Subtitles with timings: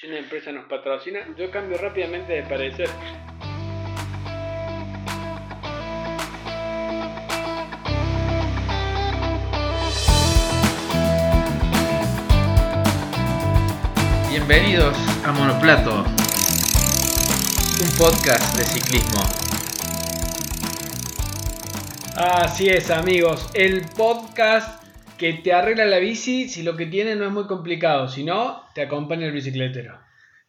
[0.00, 2.88] Si una empresa nos patrocina, yo cambio rápidamente de parecer.
[14.30, 15.96] Bienvenidos a Monoplato,
[17.82, 19.20] un podcast de ciclismo.
[22.16, 23.50] Así es, amigos.
[23.52, 24.79] El podcast
[25.20, 28.08] que te arregla la bici si lo que tiene no es muy complicado.
[28.08, 30.00] Si no, te acompaña el bicicletero.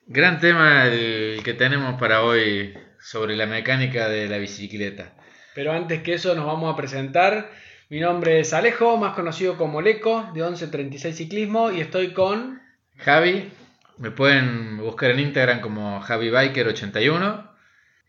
[0.08, 5.12] Gran tema el que tenemos para hoy sobre la mecánica de la bicicleta.
[5.54, 7.52] Pero antes que eso, nos vamos a presentar.
[7.90, 12.62] Mi nombre es Alejo, más conocido como Leco, de 1136 Ciclismo, y estoy con.
[12.96, 13.52] Javi,
[13.98, 17.50] me pueden buscar en Instagram como JaviBiker81.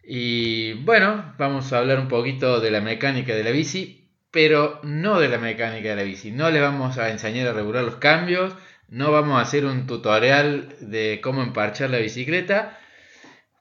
[0.05, 4.02] Y bueno, vamos a hablar un poquito de la mecánica de la bici,
[4.33, 6.33] pero no de la mecánica de la bici.
[6.33, 8.57] No le vamos a enseñar a regular los cambios,
[8.89, 12.79] no vamos a hacer un tutorial de cómo emparchar la bicicleta,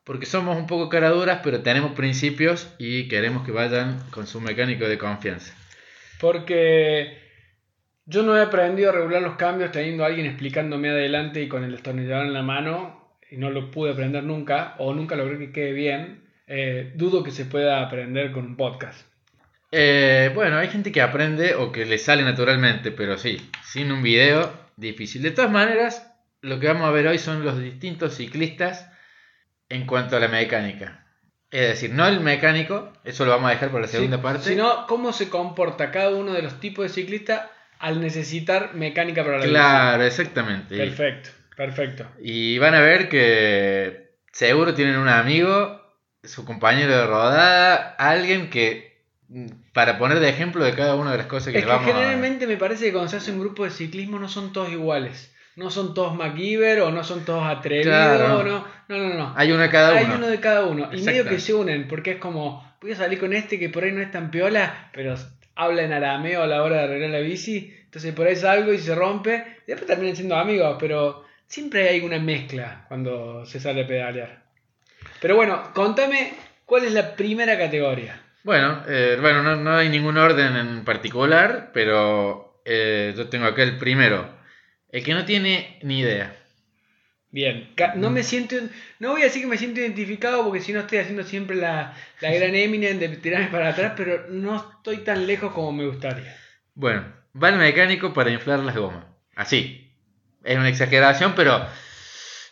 [0.05, 4.86] porque somos un poco caraduras, pero tenemos principios y queremos que vayan con su mecánico
[4.88, 5.53] de confianza.
[6.19, 7.17] Porque
[8.05, 11.64] yo no he aprendido a regular los cambios teniendo a alguien explicándome adelante y con
[11.66, 15.52] el destornillador en la mano, y no lo pude aprender nunca, o nunca logré que
[15.52, 16.23] quede bien.
[16.47, 19.11] Eh, dudo que se pueda aprender con un podcast.
[19.72, 24.03] Eh, bueno, hay gente que aprende o que le sale naturalmente, pero sí, sin un
[24.03, 25.22] video, difícil.
[25.22, 28.89] De todas maneras, lo que vamos a ver hoy son los distintos ciclistas
[29.69, 31.05] en cuanto a la mecánica.
[31.49, 34.49] Es decir, no el mecánico, eso lo vamos a dejar por la segunda Sí, parte.
[34.49, 37.42] Sino cómo se comporta cada uno de los tipos de ciclistas
[37.80, 40.77] al necesitar mecánica para la Claro, exactamente.
[40.77, 42.08] Perfecto, perfecto.
[42.22, 45.81] Y van a ver que seguro tienen un amigo,
[46.23, 48.91] su compañero de rodada, alguien que,
[49.73, 51.89] para poner de ejemplo de cada una de las cosas que Es les que vamos
[51.89, 51.93] a...
[51.93, 55.33] generalmente me parece que cuando se hace un grupo de ciclismo no son todos iguales.
[55.55, 57.87] No son todos MacGyver o no son todos atrevidos.
[57.87, 58.37] Claro.
[58.37, 59.33] o No, no, no, no.
[59.35, 60.15] Hay uno de cada Hay uno.
[60.15, 60.89] uno de cada uno.
[60.93, 63.83] Y medio que se unen, porque es como, voy a salir con este que por
[63.83, 65.15] ahí no es tan piola, pero
[65.55, 67.73] habla en arameo a la hora de arreglar la bici.
[67.83, 69.43] Entonces por ahí salgo y se rompe.
[69.67, 74.43] Y después terminan siendo amigos, pero siempre hay una mezcla cuando se sale a pedalear.
[75.20, 76.33] Pero bueno, contame
[76.65, 78.20] cuál es la primera categoría.
[78.43, 83.63] Bueno, eh, bueno no, no hay ningún orden en particular, pero eh, yo tengo acá
[83.63, 84.29] el primero.
[84.89, 86.35] El que no tiene ni idea.
[87.29, 88.57] Bien, no me siento,
[88.99, 91.95] no voy a decir que me siento identificado porque si no estoy haciendo siempre la,
[92.19, 96.35] la gran Eminem de tirarme para atrás, pero no estoy tan lejos como me gustaría.
[96.73, 97.05] Bueno,
[97.41, 99.05] va el mecánico para inflar las gomas.
[99.33, 99.93] Así.
[100.43, 101.65] Es una exageración, pero,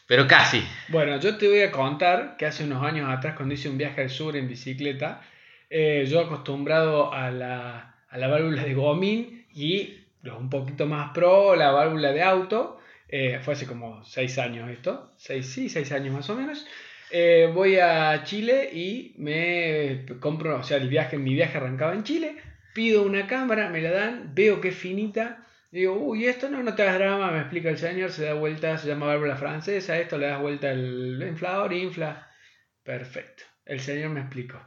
[0.08, 0.66] pero casi.
[0.88, 4.02] Bueno, yo te voy a contar que hace unos años atrás, cuando hice un viaje
[4.02, 5.22] al sur en bicicleta,
[5.70, 11.12] eh, yo acostumbrado a la, a la válvula de gomín y los un poquito más
[11.14, 15.92] pro, la válvula de auto, eh, fue hace como seis años esto, seis, sí, seis
[15.92, 16.66] años más o menos.
[17.12, 22.04] Eh, voy a Chile y me compro, o sea, el viaje, mi viaje arrancaba en
[22.04, 22.36] Chile,
[22.74, 26.76] pido una cámara, me la dan, veo que es finita, digo, uy, esto no, no
[26.76, 30.18] te hagas drama, me explica el señor, se da vuelta, se llama válvula francesa, esto
[30.20, 32.30] le das vuelta el inflador, infla,
[32.84, 34.60] perfecto, el señor me explicó.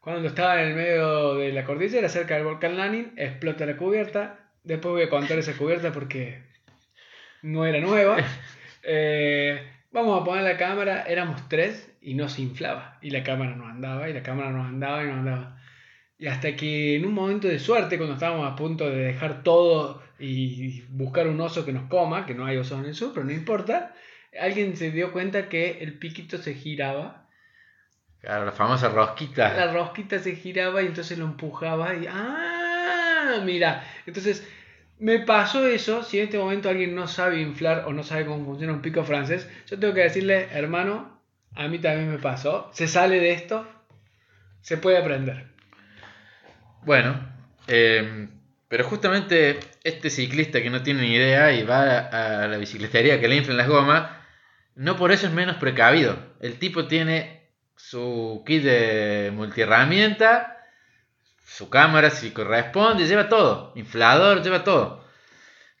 [0.00, 4.50] Cuando estaba en el medio de la cordillera, cerca del volcán Lanin, explota la cubierta,
[4.64, 6.42] después voy a contar esa cubierta porque
[7.42, 8.16] no era nueva.
[8.82, 9.60] Eh,
[9.92, 12.98] vamos a poner la cámara, éramos tres y no se inflaba.
[13.02, 15.60] Y la cámara no andaba, y la cámara no andaba, y no andaba.
[16.16, 20.02] Y hasta que en un momento de suerte, cuando estábamos a punto de dejar todo
[20.18, 23.26] y buscar un oso que nos coma, que no hay osos en el sur, pero
[23.26, 23.94] no importa,
[24.40, 27.28] alguien se dio cuenta que el piquito se giraba,
[28.20, 29.54] Claro, la famosa rosquita.
[29.54, 33.40] la rosquita se giraba y entonces lo empujaba y ¡ah!
[33.44, 34.46] Mira, entonces
[34.98, 38.44] me pasó eso, si en este momento alguien no sabe inflar o no sabe cómo
[38.44, 41.18] funciona un pico francés, yo tengo que decirle, hermano,
[41.54, 43.66] a mí también me pasó, se sale de esto,
[44.60, 45.46] se puede aprender.
[46.84, 47.18] Bueno,
[47.66, 48.28] eh,
[48.68, 53.20] pero justamente este ciclista que no tiene ni idea y va a, a la bicicletería
[53.20, 54.10] que le inflan las gomas,
[54.74, 56.18] no por eso es menos precavido.
[56.40, 57.39] El tipo tiene
[57.82, 60.58] su kit de multiherramienta,
[61.46, 65.04] su cámara si corresponde, lleva todo, inflador, lleva todo.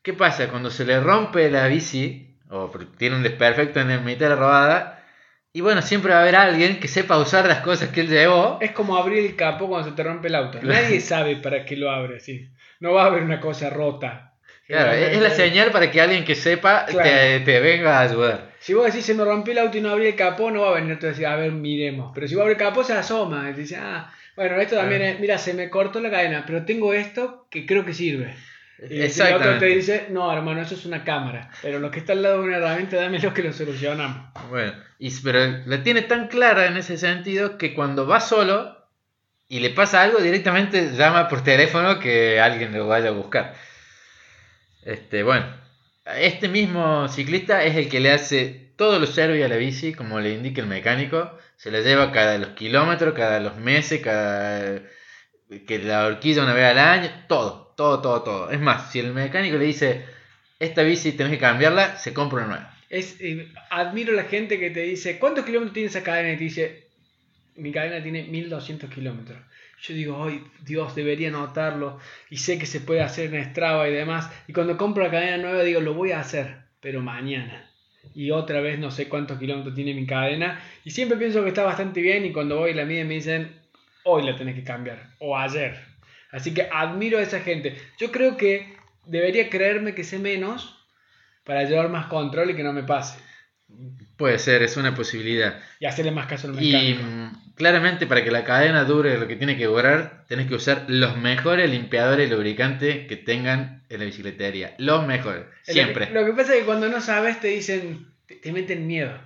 [0.02, 0.48] ¿Qué pasa?
[0.48, 4.36] Cuando se le rompe la bici, o tiene un desperfecto en la mitad de la
[4.36, 5.04] rodada,
[5.52, 8.58] y bueno, siempre va a haber alguien que sepa usar las cosas que él llevó.
[8.60, 10.58] Es como abrir el capó cuando se te rompe el auto.
[10.62, 12.48] Nadie sabe para qué lo abre, sí.
[12.78, 14.32] No va a haber una cosa rota.
[14.66, 17.44] Claro, es la señal para que alguien que sepa te, Claro.
[17.44, 18.49] te venga a ayudar.
[18.60, 20.70] Si vos decís se me rompió el auto y no abrí el capó, no va
[20.70, 22.12] a venir a decir, a ver, miremos.
[22.14, 23.48] Pero si vos abrís el capó, se asoma.
[23.48, 26.92] Y dice, ah, bueno, esto también es, mira, se me cortó la cadena, pero tengo
[26.92, 28.36] esto que creo que sirve.
[28.88, 31.50] Y el otro te dice, no, hermano, eso es una cámara.
[31.62, 34.30] Pero lo que está al lado de una herramienta, dámelo que lo solucionamos.
[34.48, 38.76] Bueno, y, pero la tiene tan clara en ese sentido que cuando va solo
[39.48, 43.54] y le pasa algo, directamente llama por teléfono que alguien lo vaya a buscar.
[44.82, 45.46] Este, bueno,
[46.18, 50.20] este mismo ciclista es el que le hace todo lo service a la bici, como
[50.20, 51.38] le indica el mecánico.
[51.56, 54.82] Se la lleva cada los kilómetros, cada los meses, cada
[55.66, 58.50] que la horquilla una vez al año, todo, todo, todo, todo.
[58.50, 60.04] Es más, si el mecánico le dice,
[60.58, 62.78] esta bici tenés que cambiarla, se compra una nueva.
[62.88, 66.32] Es, eh, admiro la gente que te dice, ¿cuántos kilómetros tiene esa cadena?
[66.32, 66.88] Y te dice,
[67.56, 69.38] mi cadena tiene 1200 kilómetros.
[69.82, 71.98] Yo digo, ay, Dios, debería notarlo.
[72.28, 74.30] Y sé que se puede hacer en Strava y demás.
[74.46, 77.70] Y cuando compro la cadena nueva, digo, lo voy a hacer, pero mañana.
[78.14, 80.60] Y otra vez no sé cuántos kilómetros tiene mi cadena.
[80.84, 82.26] Y siempre pienso que está bastante bien.
[82.26, 83.56] Y cuando voy y la miden, me dicen,
[84.04, 85.14] hoy la tenés que cambiar.
[85.18, 85.78] O ayer.
[86.30, 87.76] Así que admiro a esa gente.
[87.98, 88.76] Yo creo que
[89.06, 90.76] debería creerme que sé menos
[91.44, 93.18] para llevar más control y que no me pase.
[94.20, 95.60] Puede ser, es una posibilidad.
[95.80, 97.02] Y hacerle más caso al Y mecánico.
[97.02, 100.84] mm, claramente para que la cadena dure lo que tiene que durar, tenés que usar
[100.88, 104.74] los mejores limpiadores y lubricantes que tengan en la bicicletería.
[104.78, 106.10] Los mejores, siempre.
[106.12, 109.18] Lo que pasa es que cuando no sabes te dicen, te, te meten miedo.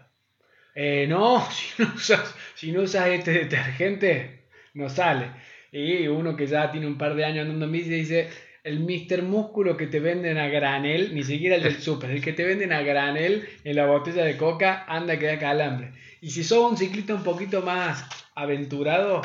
[0.74, 4.44] Eh, no, si no, usas, si no usas este detergente,
[4.74, 5.30] no sale.
[5.72, 8.30] Y uno que ya tiene un par de años andando en bici dice,
[8.64, 9.22] el Mr.
[9.22, 12.72] Músculo que te venden a granel, ni siquiera el del super, el que te venden
[12.72, 15.92] a granel en la botella de coca, anda que da calambre.
[16.20, 19.22] Y si sos un ciclista un poquito más aventurado,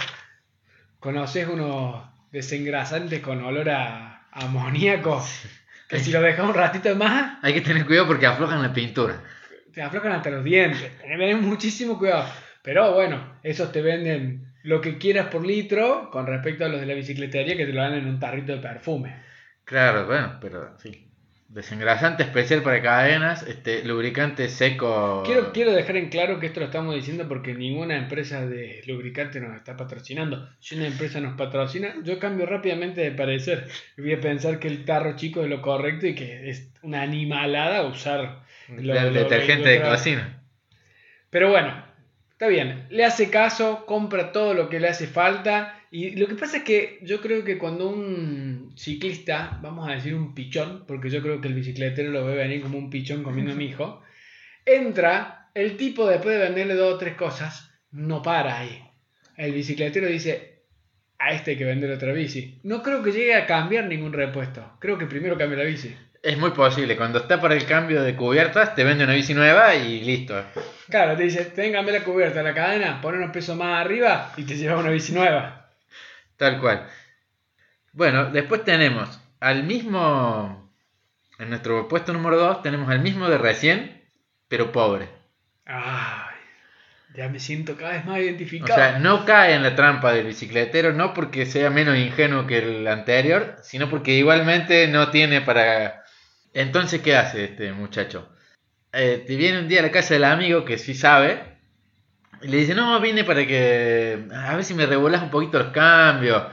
[0.99, 5.25] conoces unos desengrasantes con olor a amoníaco,
[5.87, 9.23] que si lo dejas un ratito más, Hay que tener cuidado porque aflojan la pintura.
[9.73, 10.91] te aflojan hasta los dientes.
[10.99, 12.29] Tener muchísimo cuidado.
[12.61, 16.85] Pero bueno, esos te venden lo que quieras por litro con respecto a los de
[16.85, 19.28] la bicicletería que te lo dan en un tarrito de perfume.
[19.69, 21.05] Claro, bueno, pero sí.
[21.47, 25.23] Desengrasante especial para cadenas, este lubricante seco.
[25.25, 29.39] Quiero, quiero dejar en claro que esto lo estamos diciendo porque ninguna empresa de lubricante
[29.39, 30.47] nos está patrocinando.
[30.59, 33.67] Si una empresa nos patrocina, yo cambio rápidamente de parecer.
[33.97, 37.83] Voy a pensar que el tarro chico es lo correcto y que es una animalada
[37.83, 40.43] usar lo- el lo- detergente lo- de cocina.
[41.31, 41.83] Pero bueno,
[42.31, 42.85] está bien.
[42.91, 45.78] Le hace caso, compra todo lo que le hace falta.
[45.91, 50.13] Y lo que pasa es que yo creo que cuando un ciclista, vamos a decir
[50.13, 53.53] un pichón, porque yo creo que el bicicletero lo ve venir como un pichón comiendo
[53.53, 54.03] a mi hijo,
[54.65, 58.83] entra, el tipo después de venderle dos o tres cosas, no para ahí.
[59.35, 60.59] El bicicletero dice,
[61.17, 62.59] a este hay que vender otra bici.
[62.63, 64.77] No creo que llegue a cambiar ningún repuesto.
[64.79, 65.95] Creo que primero cambia la bici.
[66.21, 66.97] Es muy posible.
[66.97, 70.35] Cuando está para el cambio de cubiertas, te vende una bici nueva y listo.
[70.89, 74.55] Claro, te dice, téngame la cubierta, la cadena, pon unos pesos más arriba y te
[74.55, 75.58] lleva una bici nueva.
[76.39, 76.87] Tal cual.
[77.91, 80.73] Bueno, después tenemos al mismo.
[81.37, 84.09] En nuestro puesto número 2 tenemos al mismo de recién,
[84.47, 85.09] pero pobre.
[85.65, 86.35] Ay,
[87.13, 88.73] ya me siento cada vez más O identificado.
[88.73, 92.87] sea, no cae en la trampa del bicicletero, no porque sea menos ingenuo que el
[92.87, 96.03] anterior, sino porque igualmente no tiene para...
[96.53, 98.29] Entonces, ¿qué hace este muchacho?
[98.93, 101.58] Eh, te viene un día a la casa del amigo que sí sabe,
[102.41, 104.25] y le dice, no, vine para que...
[104.33, 106.43] A ver si me regulas un poquito los cambios.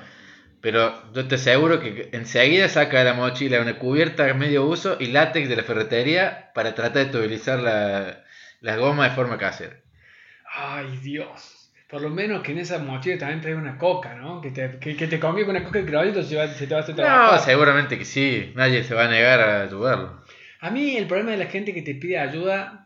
[0.61, 4.97] Pero yo te aseguro que enseguida saca de la mochila una cubierta de medio uso
[4.99, 8.25] y látex de la ferretería para tratar de estabilizar la,
[8.61, 9.77] las gomas de forma casera.
[10.55, 11.71] Ay, Dios.
[11.89, 14.41] Por lo menos que en esa mochila también trae una coca, ¿no?
[14.41, 16.81] Que te, que, que te con una coca de criollito se, va- se te va
[16.81, 17.41] a hacer No, trabajar.
[17.41, 18.53] seguramente que sí.
[18.57, 20.21] Nadie se va a negar a ayudarlo.
[20.61, 22.86] A mí el problema de la gente que te pide ayuda,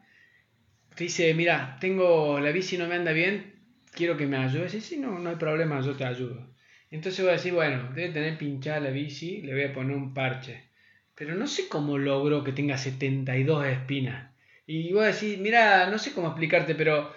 [1.04, 3.54] dice, mira, tengo la bici no me anda bien,
[3.92, 4.74] quiero que me ayudes.
[4.74, 6.54] Y sí, no, no hay problema, yo te ayudo.
[6.90, 10.12] Entonces voy a decir, bueno, debe tener pinchada la bici, le voy a poner un
[10.12, 10.70] parche.
[11.14, 14.32] Pero no sé cómo logro que tenga 72 espinas.
[14.66, 17.12] Y voy a decir, mira, no sé cómo explicarte, pero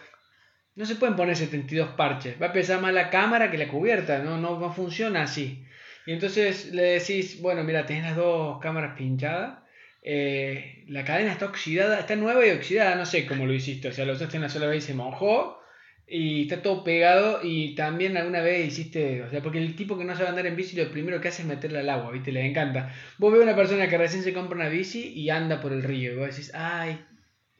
[0.75, 2.41] no se pueden poner 72 parches.
[2.41, 5.65] Va a pesar más la cámara que la cubierta, no, no, no funciona así.
[6.05, 9.62] Y entonces le decís, bueno, mira, tenés las dos cámaras pinchadas.
[10.03, 13.88] Eh, la cadena está oxidada, está nueva y oxidada, no sé cómo lo hiciste.
[13.88, 15.60] O sea, lo usaste una sola vez y se mojó.
[16.05, 17.39] Y está todo pegado.
[17.43, 19.24] Y también alguna vez hiciste.
[19.24, 21.43] O sea, porque el tipo que no sabe andar en bici, lo primero que hace
[21.43, 22.31] es meterla al agua, ¿viste?
[22.31, 22.93] Le encanta.
[23.17, 26.13] Vos ves una persona que recién se compra una bici y anda por el río.
[26.13, 27.00] Y vos decís, ay,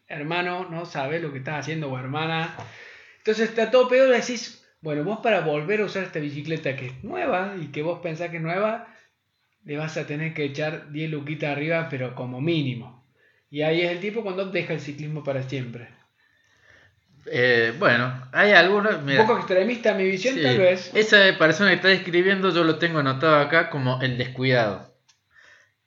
[0.08, 2.56] hermano, no sabes lo que estás haciendo, o hermana.
[3.20, 6.88] Entonces está todo pegado y decís, bueno, vos para volver a usar esta bicicleta que
[6.88, 8.93] es nueva y que vos pensás que es nueva,
[9.66, 13.04] le vas a tener que echar 10 luquitas arriba, pero como mínimo.
[13.50, 15.88] Y ahí es el tipo cuando deja el ciclismo para siempre.
[17.26, 19.02] Eh, bueno, hay algunos.
[19.04, 20.92] mira, Un poco extremista mi visión, sí, tal vez.
[20.94, 24.94] Esa persona que está describiendo, yo lo tengo anotado acá como el descuidado.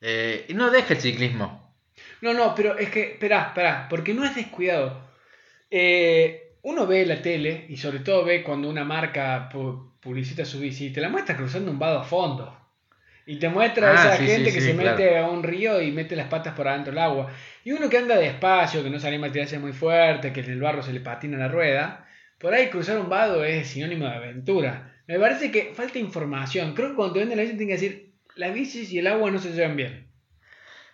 [0.00, 1.74] Eh, y no deja el ciclismo.
[2.22, 5.02] No, no, pero es que, espera, espera, porque no es descuidado.
[5.70, 10.58] Eh, uno ve la tele y sobre todo ve cuando una marca pu- publicita su
[10.60, 12.56] bici y te la muestra cruzando un vado a fondo.
[13.26, 14.96] Y te muestra a Ah, esa sí, gente sí, que sí, se claro.
[14.96, 17.32] mete a un río y mete las patas por adentro del agua.
[17.64, 20.50] Y uno que anda despacio, que no se anima a tirarse muy fuerte, que en
[20.52, 22.06] el barro se le patina la rueda,
[22.38, 24.94] por ahí cruzar un vado es sinónimo de aventura.
[25.08, 26.74] Me parece que falta información.
[26.74, 29.30] Creo que cuando te venden la bici tienen que decir, las bicis y el agua
[29.30, 30.06] no se llevan bien.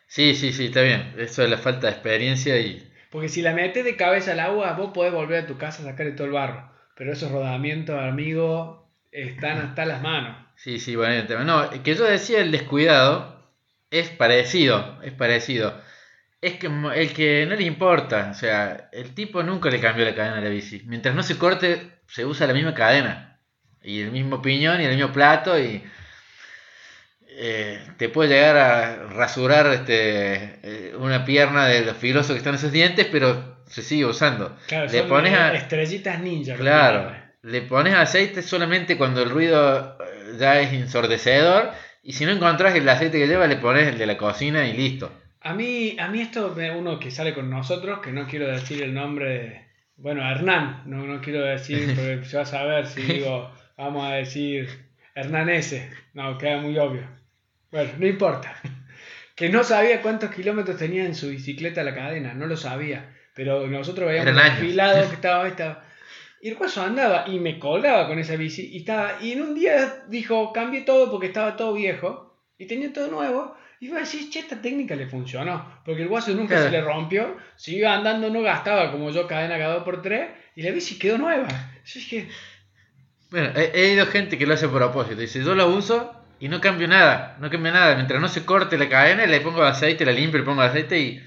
[0.07, 1.15] Sí, sí, sí, está bien.
[1.19, 2.89] Eso es la falta de experiencia y...
[3.11, 5.87] Porque si la metes de cabeza al agua, vos podés volver a tu casa a
[5.87, 6.71] sacarle todo el barro.
[6.97, 8.82] Pero esos rodamientos, amigo,
[9.13, 10.37] están hasta las manos.
[10.57, 11.45] Sí, sí, bueno, el tema.
[11.45, 13.41] No, que yo decía el descuidado
[13.91, 15.81] es parecido, es parecido.
[16.41, 20.15] Es que el que no le importa, o sea, el tipo nunca le cambió la
[20.15, 20.83] cadena a la bici.
[20.87, 23.39] Mientras no se corte, se usa la misma cadena.
[23.83, 25.85] Y el mismo piñón y el mismo plato y...
[27.29, 32.55] eh, te puede llegar a rasurar este, eh, una pierna de los filosos que están
[32.55, 34.57] esos dientes, pero se sigue usando.
[34.69, 36.55] Claro, le son pones a, estrellitas ninja.
[36.57, 37.15] Claro.
[37.43, 41.71] Le pones aceite solamente cuando el ruido eh, ya es ensordecedor
[42.03, 44.73] y si no encontrás el aceite que lleva le pones el de la cocina y
[44.75, 45.11] listo.
[45.41, 48.83] A mí, a mí esto, me- uno que sale con nosotros, que no quiero decir
[48.83, 49.67] el nombre de...
[49.97, 54.15] Bueno, Hernán, no, no quiero decir, porque se va a saber si digo, vamos a
[54.15, 54.69] decir
[55.15, 55.91] Hernán S.
[56.15, 57.07] No, queda muy obvio.
[57.71, 58.55] Bueno, no importa.
[59.35, 63.13] Que no sabía cuántos kilómetros tenía en su bicicleta la cadena, no lo sabía.
[63.35, 65.85] Pero nosotros veíamos afilado que estaba, estaba.
[66.43, 68.69] Y el guaso andaba y me colgaba con esa bici.
[68.73, 72.93] Y, estaba, y en un día dijo, cambié todo porque estaba todo viejo y tenía
[72.93, 73.57] todo nuevo.
[73.81, 75.81] Y iba a decir, che, esta técnica le funcionó.
[75.85, 76.65] Porque el guaso nunca Claro.
[76.65, 80.31] se le rompió, siguió andando, no gastaba como yo cadena cada dos por tres.
[80.57, 81.47] Y la bici quedó nueva.
[81.49, 82.29] Yo dije,
[83.31, 85.21] Bueno, he, he ido gente que lo hace a propósito.
[85.21, 87.95] Dice, yo lo uso y no cambio nada, no cambio nada.
[87.95, 91.23] Mientras no se corte la cadena, le pongo aceite, la limpio, le pongo aceite y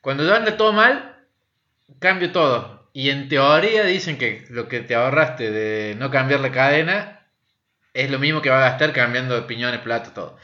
[0.00, 1.16] cuando yo anda todo mal,
[1.98, 2.75] cambio todo.
[2.96, 7.26] Y en teoría dicen que lo que te ahorraste de no cambiar la cadena
[7.92, 10.38] es lo mismo que va a gastar cambiando piñones, platos, todo.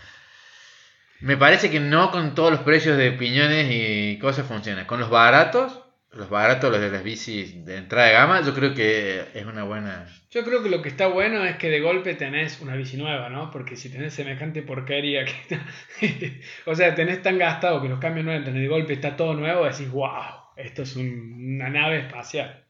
[1.21, 4.87] Me parece que no con todos los precios de piñones y cosas funciona.
[4.87, 5.81] Con los baratos,
[6.11, 9.65] los baratos, los de las bicis de entrada de gama, yo creo que es una
[9.65, 10.05] buena...
[10.31, 13.31] Yo creo que lo que está bueno es que de golpe tenés una bici nueva,
[13.31, 13.51] ¿no?
[13.51, 18.33] Porque si tenés semejante porquería que o sea, tenés tan gastado que los cambios no
[18.39, 22.65] de golpe está todo nuevo, decís, wow, esto es un- una nave espacial.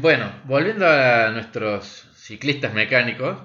[0.00, 3.38] Bueno, volviendo a nuestros ciclistas mecánicos,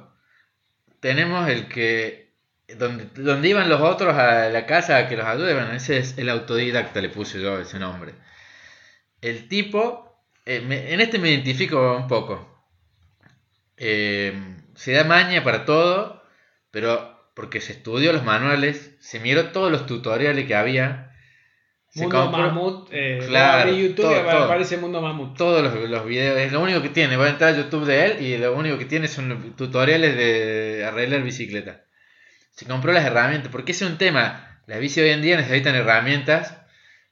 [1.00, 2.34] tenemos el que
[2.77, 6.17] donde, donde iban los otros a la casa a que los ayude, bueno, ese es
[6.17, 8.13] el autodidacta, le puse yo ese nombre.
[9.22, 12.53] El tipo, eh, en este me identifico un poco.
[13.77, 14.34] Eh,
[14.75, 16.24] se da maña para todo,
[16.72, 21.06] pero porque se estudió los manuales, se miró todos los tutoriales que había.
[22.04, 24.44] Mundo Mamut, eh, Claro, de YouTube todo, apa- todo.
[24.46, 25.38] aparece Mundo Mamut.
[25.38, 27.18] todos los, los videos, es lo único que tiene.
[27.18, 30.86] Voy a entrar a YouTube de él y lo único que tiene son tutoriales de
[30.86, 31.82] arreglar bicicleta.
[32.51, 34.60] Se compró las herramientas, porque ese es un tema.
[34.66, 36.58] Las bici hoy en día necesitan herramientas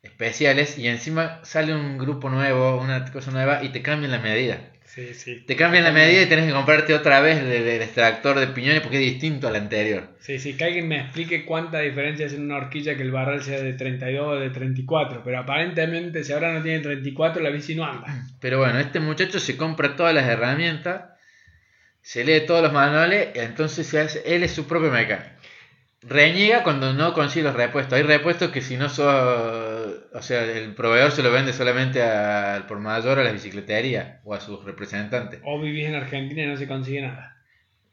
[0.03, 4.59] especiales y encima sale un grupo nuevo, una cosa nueva y te cambian la medida.
[4.85, 5.43] Sí, sí.
[5.45, 8.81] Te cambian la medida y tenés que comprarte otra vez el, el extractor de piñones
[8.81, 10.15] porque es distinto al anterior.
[10.19, 13.43] Sí, sí, que alguien me explique cuánta diferencia es en una horquilla que el barral
[13.43, 15.21] sea de 32 o de 34.
[15.23, 18.05] Pero aparentemente, si ahora no tiene 34, la bici no anda.
[18.39, 21.05] Pero bueno, este muchacho se compra todas las herramientas,
[22.01, 25.34] se lee todos los manuales, y entonces se hace, él es su propio mecánico.
[26.07, 27.93] Reniega cuando no consigue los repuestos.
[27.97, 29.07] Hay repuestos que si no sos,
[30.13, 34.35] o sea, el proveedor se lo vende solamente al por mayor a la bicicletería o
[34.35, 35.39] a sus representantes.
[35.43, 37.35] O vivís en Argentina y no se consigue nada.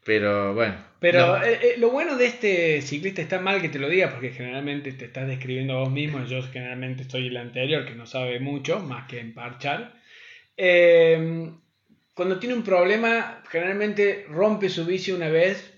[0.05, 0.75] Pero bueno.
[0.99, 1.43] Pero no.
[1.43, 4.91] eh, eh, lo bueno de este ciclista está mal que te lo diga porque generalmente
[4.91, 6.23] te estás describiendo a vos mismo.
[6.25, 9.95] Yo generalmente estoy el anterior que no sabe mucho más que emparchar.
[10.55, 11.49] Eh,
[12.13, 15.72] cuando tiene un problema, generalmente rompe su bici una vez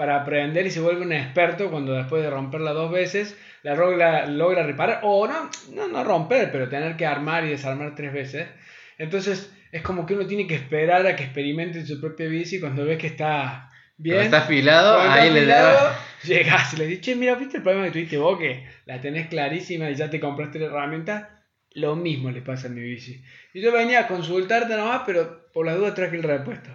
[0.00, 4.24] para aprender y se vuelve un experto cuando después de romperla dos veces la logra,
[4.24, 8.48] logra reparar o no, no, no romper, pero tener que armar y desarmar tres veces.
[8.96, 12.86] Entonces es como que uno tiene que esperar a que experimente su propia bici cuando
[12.86, 14.16] ves que está bien.
[14.16, 15.98] Cuando está afilado, Cuando está ahí le afilado, da.
[16.24, 18.38] Llegás y le dices, che, mira, ¿viste el problema que tuviste vos?
[18.38, 21.42] Que la tenés clarísima y ya te compraste la herramienta.
[21.72, 23.22] Lo mismo le pasa a mi bici.
[23.52, 26.70] Y yo venía a consultarte nomás, pero por las dudas traje el repuesto.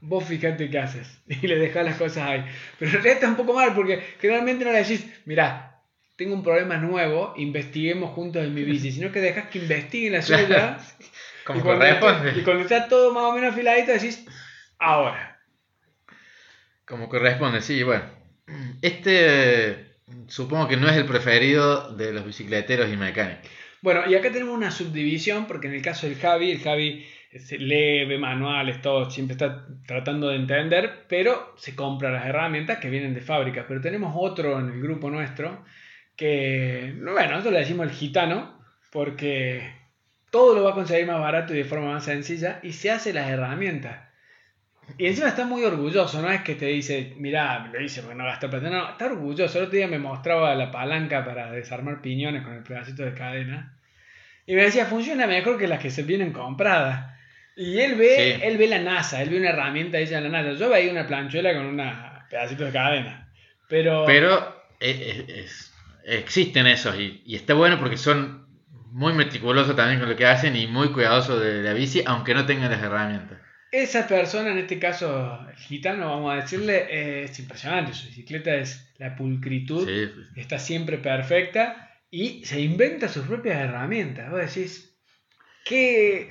[0.00, 1.20] Vos fijate qué haces.
[1.28, 2.44] Y le dejás las cosas ahí.
[2.78, 5.82] Pero en realidad está un poco mal porque generalmente no le decís, mira,
[6.16, 8.92] tengo un problema nuevo, investiguemos juntos en mi bici.
[8.92, 10.78] Sino que dejas que investiguen la suya.
[11.44, 12.28] Como y, cuando corresponde.
[12.28, 14.24] está, y cuando está todo más o menos afiladito decís,
[14.78, 15.40] ahora.
[16.84, 18.04] Como corresponde, sí, bueno.
[18.82, 19.90] Este
[20.28, 23.48] supongo que no es el preferido de los bicicleteros y mecánicos.
[23.82, 27.06] Bueno, y acá tenemos una subdivisión, porque en el caso del Javi, el Javi
[27.38, 32.78] se lee, ve manuales, todo, siempre está tratando de entender, pero se compra las herramientas
[32.78, 33.66] que vienen de fábrica.
[33.68, 35.64] Pero tenemos otro en el grupo nuestro
[36.16, 38.60] que, bueno, nosotros le decimos el gitano,
[38.90, 39.72] porque
[40.30, 43.12] todo lo va a conseguir más barato y de forma más sencilla y se hace
[43.12, 44.10] las herramientas.
[44.98, 48.24] Y encima está muy orgulloso, no es que te dice, mira, lo hice porque no
[48.24, 48.70] gasté plata.
[48.70, 49.58] No, está orgulloso.
[49.58, 53.78] El otro día me mostraba la palanca para desarmar piñones con el pedacito de cadena.
[54.46, 57.19] Y me decía, funciona mejor que las que se vienen compradas.
[57.60, 60.58] Y él ve, él ve la NASA, él ve una herramienta ella en la NASA.
[60.58, 61.82] Yo veía una planchuela con un
[62.30, 63.30] pedacito de cadena.
[63.68, 64.04] Pero.
[64.06, 64.56] Pero
[66.06, 68.46] existen esos y, y está bueno porque son
[68.92, 72.46] muy meticulosos también con lo que hacen y muy cuidadosos de la bici, aunque no
[72.46, 73.38] tengan las herramientas.
[73.70, 77.92] Esa persona, en este caso gitano, vamos a decirle, es impresionante.
[77.92, 79.86] Su bicicleta es la pulcritud,
[80.34, 84.30] está siempre perfecta y se inventa sus propias herramientas.
[84.30, 84.96] Vos decís,
[85.66, 86.30] ¿qué?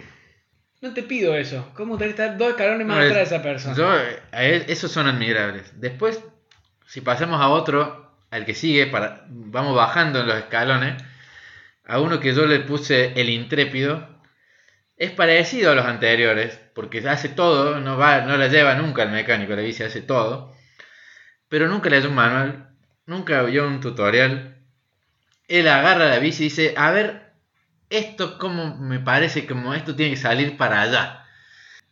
[0.82, 1.70] No te pido eso.
[1.76, 3.76] ¿Cómo te estar dos escalones más atrás de esa persona?
[3.76, 3.94] Yo,
[4.32, 5.80] esos son admirables.
[5.80, 6.24] Después,
[6.88, 11.04] si pasamos a otro, al que sigue, para, vamos bajando en los escalones,
[11.86, 14.08] a uno que yo le puse el intrépido,
[14.96, 19.10] es parecido a los anteriores, porque hace todo, no, va, no la lleva nunca el
[19.10, 20.56] mecánico, la bici hace todo,
[21.48, 22.70] pero nunca le dio un manual,
[23.06, 24.58] nunca vio un tutorial.
[25.48, 27.29] Él agarra la bici y dice, a ver,
[27.90, 31.26] esto como me parece como esto tiene que salir para allá.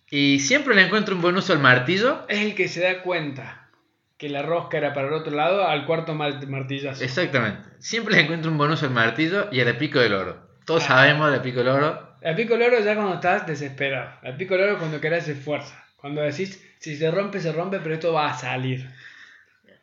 [0.09, 2.25] Y siempre le encuentro un buen uso al martillo.
[2.29, 3.69] Es el que se da cuenta
[4.17, 7.03] que la rosca era para el otro lado al cuarto martillazo.
[7.03, 7.69] Exactamente.
[7.79, 10.47] Siempre le encuentro un buen uso al martillo y al pico del oro.
[10.65, 14.11] Todos sabemos del pico del oro el pico loro ya cuando estás desesperado.
[14.23, 15.83] El pico loro cuando querés hacer fuerza.
[15.97, 18.89] Cuando decís, si se rompe, se rompe, pero esto va a salir.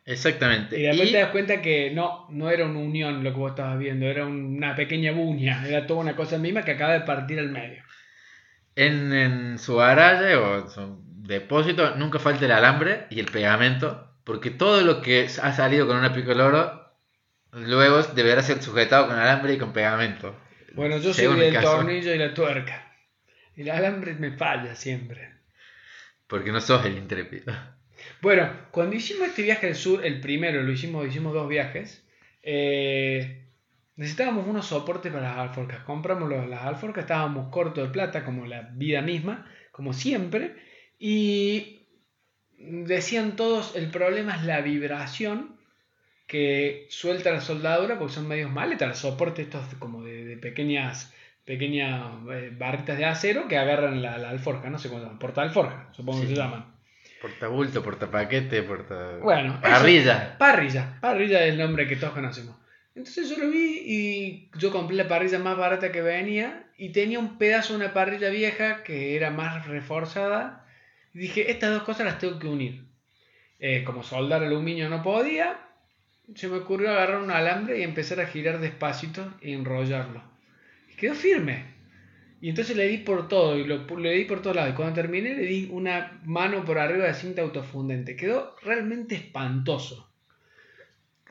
[0.05, 0.79] Exactamente.
[0.79, 3.79] Y después te das cuenta que no, no era una unión lo que vos estabas
[3.79, 7.49] viendo, era una pequeña buña, era toda una cosa misma que acaba de partir al
[7.49, 7.83] medio.
[8.75, 14.81] En, su garaje o su depósito nunca falta el alambre y el pegamento, porque todo
[14.81, 16.85] lo que ha salido con una pico loro
[17.51, 20.35] luego deberá ser sujetado con alambre y con pegamento.
[20.73, 22.93] Bueno, yo soy el tornillo y la tuerca.
[23.55, 25.33] Y el alambre me falla siempre.
[26.27, 27.53] Porque no sos el intrépido.
[28.21, 32.03] Bueno, cuando hicimos este viaje al sur, el primero, lo hicimos, hicimos dos viajes,
[32.43, 33.45] eh,
[33.95, 35.83] necesitábamos unos soportes para las alforcas.
[35.83, 40.55] Compramos las alforcas, estábamos cortos de plata, como la vida misma, como siempre,
[40.97, 41.81] y
[42.57, 45.55] decían todos, el problema es la vibración
[46.27, 51.13] que suelta la soldadura porque son medios maletas, el soporte estos como de, pequeñas
[51.45, 55.43] pequeñas eh, barritas de acero que agarran la, alforja, no sé cómo se llama, porta
[55.43, 56.74] alforja, supongo que se llaman.
[57.25, 59.17] Portabulto, portapaquete, porta...
[59.17, 60.37] Bueno, parrilla.
[60.37, 62.55] parrilla, parrilla es el nombre que todos conocemos.
[62.93, 67.17] Entonces yo lo vi y yo compré la parrilla más barata que venía y tenía
[67.17, 70.67] un pedazo de una parrilla vieja que era más reforzada.
[71.15, 72.85] Y dije, estas dos cosas las tengo que unir.
[73.57, 75.59] Eh, como soldar aluminio no podía,
[76.35, 80.21] se me ocurrió agarrar un alambre y empezar a girar despacito y enrollarlo.
[80.91, 81.74] Y quedó firme.
[82.41, 84.73] Y entonces le di por todo, y lo, le di por todos lados.
[84.73, 88.15] Y cuando terminé le di una mano por arriba de cinta autofundente.
[88.15, 90.09] Quedó realmente espantoso.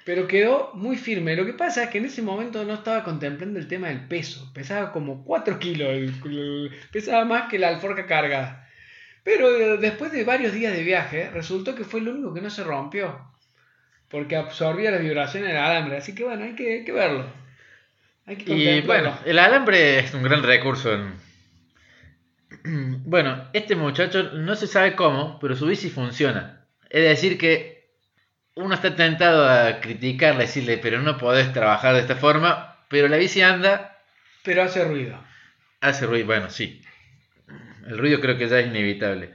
[0.04, 1.36] Pero quedó muy firme.
[1.36, 4.50] Lo que pasa es que en ese momento no estaba contemplando el tema del peso.
[4.52, 6.12] Pesaba como 4 kilos.
[6.92, 8.68] pesaba más que la alforca cargada.
[9.22, 12.50] Pero eh, después de varios días de viaje, resultó que fue lo único que no
[12.50, 13.34] se rompió
[14.14, 15.96] porque absorbía las vibraciones del alambre.
[15.96, 17.26] Así que bueno, hay que, verlo.
[18.26, 20.90] Y bueno, el alambre es un gran recurso.
[23.06, 26.64] Bueno, este muchacho no se sabe cómo, pero su bici funciona.
[26.88, 27.90] Es decir, que
[28.54, 33.18] uno está tentado a criticarle, decirle, pero no podés trabajar de esta forma, pero la
[33.18, 33.98] bici anda.
[34.44, 35.22] Pero hace ruido.
[35.82, 36.82] Hace ruido, bueno, sí.
[37.87, 39.34] El ruido creo que ya es inevitable.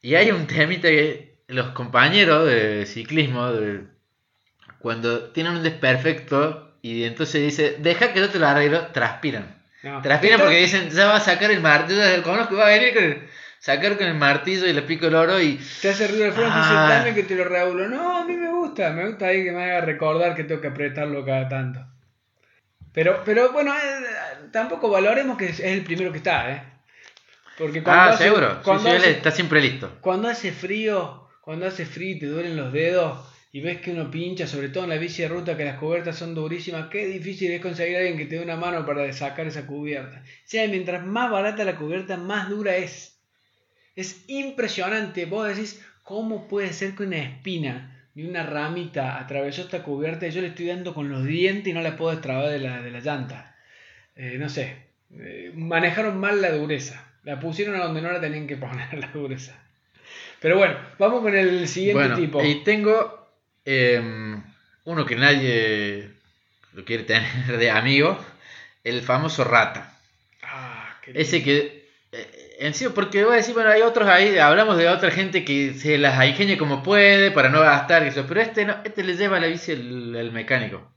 [0.00, 3.84] Y hay un temita que los compañeros de ciclismo, de,
[4.78, 9.56] cuando tienen un desperfecto y entonces dice, deja que yo te lo arreglo, transpiran.
[10.02, 12.94] Transpiran porque dicen, ya va a sacar el martillo, desde el conozco, va a venir
[12.94, 13.26] con
[13.58, 15.60] sacar con el martillo y le pico el oro y...
[15.82, 16.88] Te hace ruido el frente y dice, ah.
[16.88, 17.88] dame que te lo regulo.
[17.88, 20.68] No, a mí me gusta, me gusta ahí que me haga recordar que tengo que
[20.68, 21.84] apretarlo cada tanto.
[22.92, 26.62] Pero, pero bueno, eh, tampoco valoremos que es el primero que está, ¿eh?
[27.58, 28.60] Porque cuando ah, seguro.
[28.62, 29.98] Cuando está siempre listo.
[30.00, 33.18] Cuando hace frío, cuando hace frío y te duelen los dedos,
[33.52, 36.16] y ves que uno pincha, sobre todo en la bici de ruta, que las cubiertas
[36.16, 39.46] son durísimas, qué difícil es conseguir a alguien que te dé una mano para sacar
[39.46, 40.18] esa cubierta.
[40.18, 43.18] O sea, mientras más barata la cubierta, más dura es.
[43.94, 45.24] Es impresionante.
[45.24, 50.30] Vos decís, ¿cómo puede ser que una espina ni una ramita atravesó esta cubierta y
[50.30, 52.90] yo le estoy dando con los dientes y no la puedo destrabar de la, de
[52.90, 53.54] la llanta.
[54.16, 54.74] Eh, no sé,
[55.18, 57.12] eh, manejaron mal la dureza.
[57.24, 59.54] La pusieron a donde no la tenían que poner la dureza.
[60.40, 62.42] Pero bueno, vamos con el siguiente Bueno, tipo.
[62.42, 63.25] y tengo
[63.66, 64.42] em,
[64.84, 66.10] uno que nadie
[66.72, 68.18] lo quiere tener de amigo,
[68.84, 69.92] el famoso rata.
[70.42, 74.38] Ah, qué Ese que, eh, en sí, porque voy a decir, bueno, hay otros ahí,
[74.38, 78.40] hablamos de otra gente que se las ingenia como puede para no gastar, eso, pero
[78.40, 80.90] este no, este le lleva la bici el, el mecánico.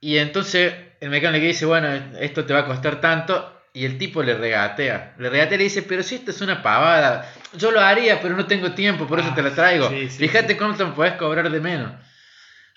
[0.00, 1.88] Y entonces el mecánico le dice, bueno,
[2.20, 5.14] esto te va a costar tanto, y el tipo le regatea.
[5.18, 8.34] Le regatea y le dice, pero si esto es una pavada, yo lo haría, pero
[8.36, 9.88] no tengo tiempo, por eso Ah, te la traigo.
[9.90, 10.58] sí, sí, Fíjate sí.
[10.58, 11.92] cuánto me puedes cobrar de menos.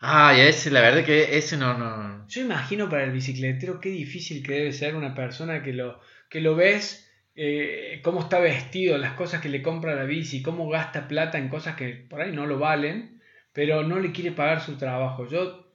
[0.02, 2.26] Ay, ese, la verdad que ese no, no.
[2.28, 6.40] Yo imagino para el bicicletero qué difícil que debe ser una persona que lo, que
[6.40, 11.08] lo ves, eh, cómo está vestido, las cosas que le compra la bici, cómo gasta
[11.08, 14.78] plata en cosas que por ahí no lo valen, pero no le quiere pagar su
[14.78, 15.28] trabajo.
[15.28, 15.68] Yo,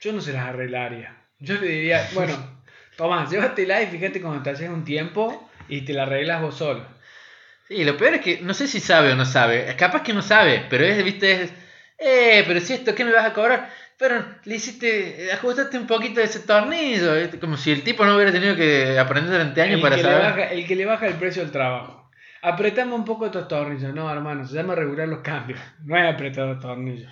[0.00, 1.16] yo no se las arreglaría.
[1.38, 2.62] Yo le diría, bueno,
[2.96, 6.86] toma, llévatela y fíjate cuando te haces un tiempo y te la arreglas vos solo.
[7.68, 9.74] Sí, lo peor es que no sé si sabe o no sabe.
[9.76, 11.52] Capaz que no sabe, pero es, viste, es,
[11.98, 13.70] eh, pero si esto, ¿qué me vas a cobrar?
[13.98, 18.30] Pero le hiciste, ajustaste un poquito de ese tornillo, como si el tipo no hubiera
[18.32, 20.20] tenido que aprender durante años el, para saber.
[20.20, 22.10] baja, el que le baja el precio del trabajo.
[22.42, 23.94] Apretamos un poco estos tornillos.
[23.94, 25.58] No, hermano, se llama regular los cambios.
[25.84, 27.10] No es apretar los tornillos.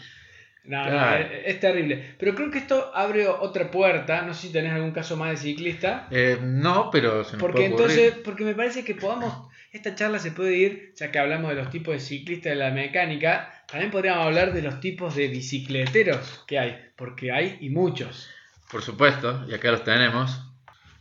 [0.65, 1.25] No, no, Claro.
[1.25, 2.15] es, es terrible.
[2.19, 4.23] Pero creo que esto abre otra puerta.
[4.23, 6.07] No sé si tenés algún caso más de ciclista.
[6.11, 10.19] Eh, no, pero se nos Porque puede entonces, porque me parece que podamos, esta charla
[10.19, 13.91] se puede ir, ya que hablamos de los tipos de ciclistas de la mecánica, también
[13.91, 18.31] podríamos hablar de los tipos de bicicleteros que hay, porque hay y muchos.
[18.71, 20.41] Por supuesto, y acá los tenemos.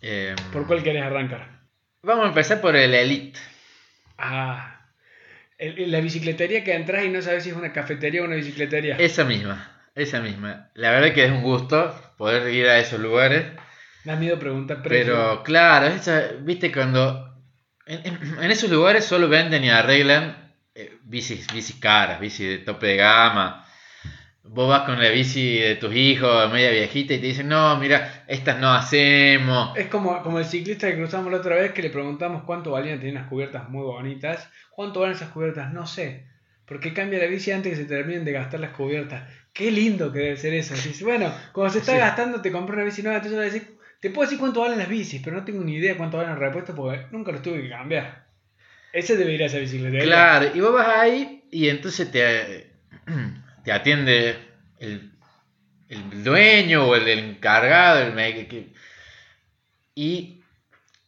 [0.01, 1.59] Eh, ¿Por cuál querés arrancar?
[2.01, 3.39] Vamos a empezar por el Elite.
[4.17, 4.87] Ah,
[5.59, 8.97] el- la bicicletería que entras y no sabes si es una cafetería o una bicicletería.
[8.97, 10.71] Esa misma, esa misma.
[10.73, 13.45] La verdad que es un gusto poder ir a esos lugares.
[14.03, 15.13] Me da miedo preguntar precio.
[15.13, 17.39] Pero claro, esa- viste cuando
[17.85, 20.42] en, en- esos lugares solo venden y arreglan
[21.03, 23.65] bicis, bicis caras, bicis de tope de gama.
[24.45, 28.25] Vos vas con la bici de tus hijos, media viejita, y te dicen, no, mira,
[28.27, 29.77] estas no hacemos.
[29.77, 32.99] Es como, como el ciclista que cruzamos la otra vez que le preguntamos cuánto valían,
[32.99, 34.49] tenía unas cubiertas muy bonitas.
[34.71, 35.71] ¿Cuánto valen esas cubiertas?
[35.71, 36.25] No sé.
[36.65, 39.23] Porque cambia la bici antes que se terminen de gastar las cubiertas.
[39.53, 40.73] Qué lindo que debe ser eso.
[41.05, 41.97] Bueno, cuando se está Sí.
[41.99, 43.63] gastando te compré una bici nueva, entonces
[44.01, 46.39] te puedo decir cuánto valen las bicis, pero no tengo ni idea cuánto valen los
[46.39, 48.22] repuestos porque nunca los tuve que cambiar.
[48.93, 50.03] Ese debería ser bicicleta.
[50.05, 52.67] Claro, y vos vas ahí y entonces te,
[53.65, 54.37] te atiende
[54.79, 55.11] el,
[55.89, 58.67] el dueño o el encargado, el me- que-
[59.95, 60.41] y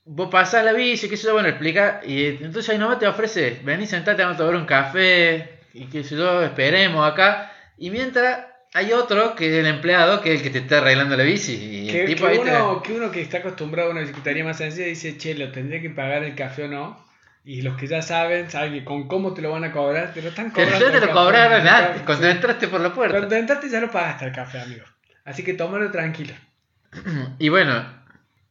[0.05, 3.59] vos pasás la bici, qué sé yo, bueno, explica, y entonces ahí nomás te ofrece,
[3.63, 8.45] vení, sentate, vamos a tomar un café, y qué sé yo, esperemos acá, y mientras
[8.73, 11.53] hay otro que es el empleado, que es el que te está arreglando la bici,
[11.55, 14.01] y Que, el tipo que ahí te- uno, que uno que está acostumbrado a una
[14.01, 17.04] bicicletería más sencilla dice, che, lo tendré que pagar el café o no.
[17.47, 20.21] Y los que ya saben, saben que con cómo te lo van a cobrar, te
[20.23, 20.79] lo están cobrando.
[20.79, 23.17] ya te lo cobraron antes, cuando entraste por la puerta.
[23.17, 24.83] Cuando entraste ya lo pagaste el café, amigo.
[25.25, 26.33] Así que tómalo tranquilo.
[27.37, 27.85] Y bueno,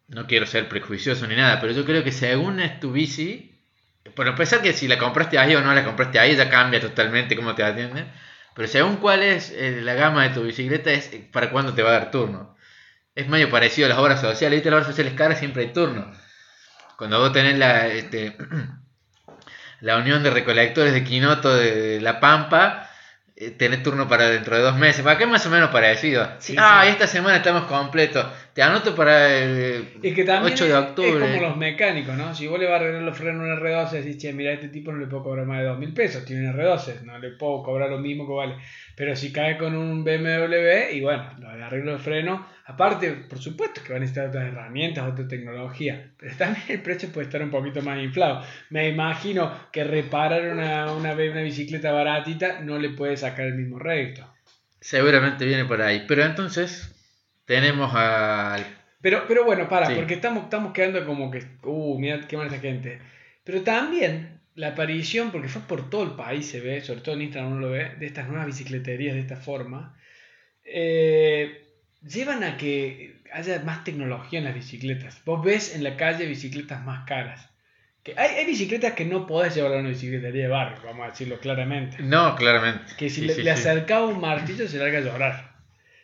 [0.07, 3.59] no quiero ser prejuicioso ni nada, pero yo creo que según es tu bici,
[4.15, 7.35] por empezar que si la compraste ahí o no la compraste ahí, ya cambia totalmente
[7.35, 8.07] cómo te atienden.
[8.55, 11.91] Pero según cuál es eh, la gama de tu bicicleta, es para cuándo te va
[11.91, 12.57] a dar turno.
[13.17, 14.59] Es medio parecido a las obras sociales.
[14.59, 14.71] ¿Viste?
[14.71, 16.13] Las obras sociales caras siempre hay turno.
[16.97, 18.37] Cuando vos tenés la, este,
[19.85, 22.89] la unión de recolectores de Quinoto de La Pampa,
[23.37, 25.03] eh, tenés turno para dentro de dos meses.
[25.03, 26.27] Para qué más o menos parecido.
[26.39, 26.91] Sí, ah, sí.
[26.91, 28.25] esta semana estamos completos.
[28.55, 31.09] Te anoto para el que también 8 de es- octubre.
[31.27, 32.33] es como los mecánicos, ¿no?
[32.35, 34.55] Si vos le vas a arreglar los frenos a un R12, decís, che, mira, a
[34.55, 37.19] este tipo no le puedo cobrar más de dos mil pesos, tiene un R12, no
[37.19, 38.55] le puedo cobrar lo mismo que vale.
[38.97, 43.39] Pero si cae con un BMW, y bueno, lo de arreglo de freno, aparte, por
[43.39, 47.43] supuesto que van a necesitar otras herramientas, otra tecnología, pero también el precio puede estar
[47.43, 48.45] un poquito más inflado.
[48.71, 53.79] Me imagino que reparar una, una, una bicicleta baratita no le puede sacar el mismo
[53.79, 54.27] rédito.
[54.81, 56.05] Seguramente viene por ahí.
[56.07, 56.95] Pero entonces
[57.47, 58.65] tenemos al...
[59.01, 59.95] Pero, pero bueno, para, Sí.
[59.97, 63.01] porque estamos, estamos quedando como que, uh, mira qué mala gente.
[63.45, 67.23] Pero también la aparición, porque fue por todo el país, se ve, sobre todo en
[67.23, 69.99] Instagram uno lo ve, de estas nuevas bicicleterías de esta forma,
[70.65, 71.67] eh,
[72.03, 75.21] llevan a que haya más tecnología en las bicicletas.
[75.25, 77.51] Vos ves en la calle bicicletas más caras.
[78.05, 81.11] Que hay, hay bicicletas que no podés llevar a una bicicletería de barrio, vamos a
[81.11, 82.03] decirlo claramente.
[82.03, 82.93] No, claramente.
[82.97, 85.55] Que si Sí, le, sí, le acercaba un martillo se larga a llorar.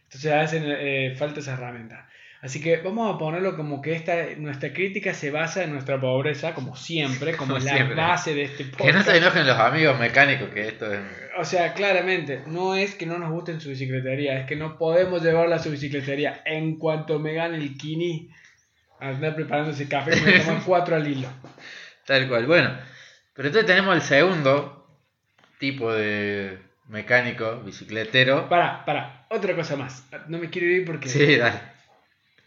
[0.05, 2.09] Entonces hacen eh, falta esa herramienta.
[2.43, 6.55] Así que vamos a ponerlo como que esta, nuestra crítica se basa en nuestra pobreza,
[6.55, 7.97] como siempre, como, Como la siempre.
[7.97, 8.85] base de este podcast.
[8.87, 11.01] Que no se enojen los amigos mecánicos, que esto es.
[11.39, 15.23] O sea, claramente, no es que no nos gusten su bicicletería, es que no podemos
[15.23, 16.41] llevarla a su bicicletería.
[16.47, 18.31] En cuanto me gane el kini,
[18.99, 21.29] andar preparando ese café, me tomar cuatro al hilo.
[22.07, 22.47] Tal cual.
[22.47, 22.71] Bueno,
[23.35, 24.87] pero entonces tenemos el segundo
[25.59, 28.49] tipo de mecánico, bicicletero.
[28.49, 30.09] Para, para, otra cosa más.
[30.29, 31.70] No me quiero ir porque Sí, dale.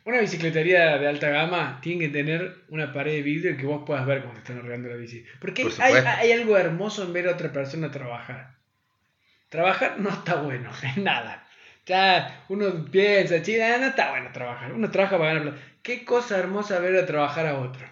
[0.05, 4.05] Una bicicletería de alta gama tiene que tener una pared de vidrio que vos puedas
[4.05, 5.23] ver cuando están arreglando la bici.
[5.39, 8.55] Porque Por hay, algo hermoso en ver a otra persona trabajar.
[9.49, 11.47] Trabajar no está bueno, en nada.
[11.85, 14.73] Ya uno piensa, china, no está bueno trabajar.
[14.73, 15.67] Uno trabaja para ganar plata.
[15.81, 17.85] Qué cosa hermosa ver a trabajar a otro.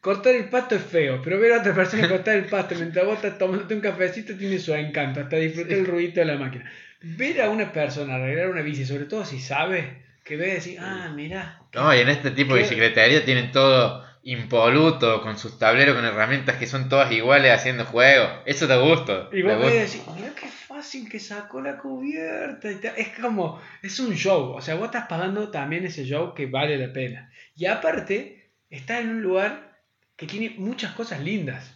[0.00, 3.16] Cortar el pasto es feo, pero ver a otra persona cortar el pasto mientras vos
[3.16, 6.70] estás tomándote un cafecito tiene su encanto, hasta disfrutar el ruido de la máquina.
[7.00, 10.78] Ver a una persona arreglar una bici, sobre todo si sabe, que ve y decir,
[10.80, 11.60] ah, mira.
[11.72, 16.56] No, y en este tipo de bicicletería tienen todo impoluto, con sus tableros, con herramientas
[16.56, 18.28] que son todas iguales haciendo juegos.
[18.44, 19.30] Eso da gusto.
[19.32, 20.10] Y vos ves y gusto.
[20.10, 22.68] decís, mira qué fácil que sacó la cubierta.
[22.96, 24.50] Es como, es un show.
[24.52, 27.30] O sea, vos estás pagando también ese show que vale la pena.
[27.54, 29.78] Y aparte, estás en un lugar
[30.16, 31.72] que tiene muchas cosas lindas.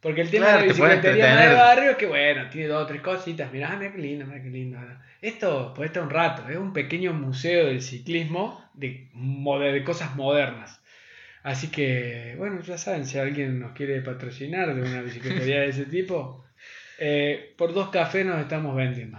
[0.00, 1.56] Porque el tema Claro, de la te bicicletería de entretener.
[1.58, 3.52] barrio es que, bueno, tiene dos o tres cositas.
[3.52, 4.78] Mirá, mira qué lindo, mira qué lindo.
[5.20, 6.48] Esto puede estar un rato.
[6.48, 9.08] Es un pequeño museo del ciclismo de,
[9.84, 10.80] cosas modernas.
[11.42, 15.86] Así que, bueno, ya saben, si alguien nos quiere patrocinar de una bicicletería de ese
[15.86, 16.44] tipo,
[16.98, 19.18] eh, por dos cafés nos estamos vendiendo.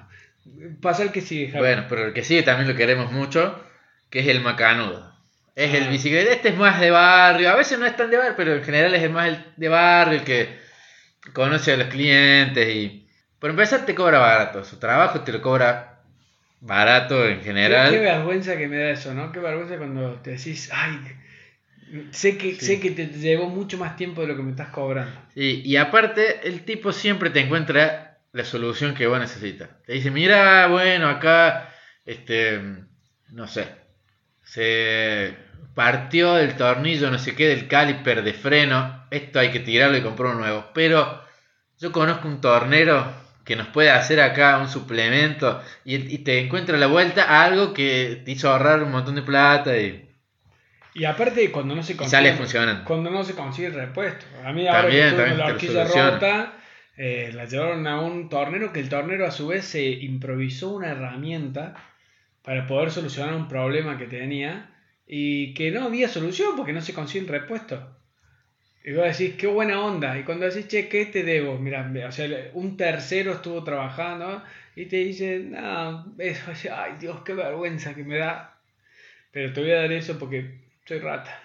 [0.81, 1.59] Pasa el que sigue, Javi.
[1.59, 3.63] Bueno, pero el que sigue también lo queremos mucho,
[4.09, 5.13] que es el macanudo.
[5.55, 5.89] Es el Ah.
[5.89, 8.63] bicicleta, este es más de barrio, a veces no es tan de barrio, pero en
[8.63, 10.49] general es el más de barrio, el que
[11.33, 13.05] conoce a los clientes y...
[13.39, 15.88] Por empezar te cobra barato, su trabajo te lo cobra
[16.61, 17.91] barato en general.
[17.91, 19.31] qué vergüenza que me da eso, ¿no?
[19.31, 20.99] Qué vergüenza cuando te decís, ay,
[22.11, 22.65] sé que, Sí.
[22.65, 25.11] sé que te llevó mucho más tiempo de lo que me estás cobrando.
[25.35, 29.69] Y, y aparte, el tipo siempre te encuentra la solución que vos necesitas.
[29.85, 31.73] Te dice, mira, bueno, acá,
[32.05, 32.59] este,
[33.29, 33.67] no sé,
[34.43, 35.33] se
[35.75, 39.05] partió el tornillo, no sé qué, del caliper de freno.
[39.11, 40.65] Esto hay que tirarlo y comprar uno nuevo.
[40.73, 41.23] Pero
[41.79, 43.11] yo conozco un tornero
[43.49, 47.73] que nos puede hacer acá un suplemento y, y te encuentra la vuelta a algo
[47.73, 50.07] que te hizo ahorrar un montón de plata y,
[50.93, 52.83] Y aparte, cuando no se consigue, sale funcionando.
[52.83, 54.25] cuando no se consigue el repuesto.
[54.43, 56.53] A mí ahora También, que tuve la horquilla rota,
[56.97, 60.89] eh, la llevaron a un tornero que el tornero a su vez se improvisó una
[60.89, 61.75] herramienta
[62.43, 64.75] para poder solucionar un problema que tenía
[65.07, 67.98] y que no había solución porque no se consigue el repuesto.
[68.83, 70.17] Y vos decís, qué buena onda.
[70.17, 71.57] Y cuando decís, che, ¿qué te debo?
[71.57, 74.43] Mira, o sea, un tercero estuvo trabajando
[74.75, 78.57] y te dice, no, eso, ay Dios, qué vergüenza que me da.
[79.31, 81.39] Pero te voy a dar eso porque soy rata.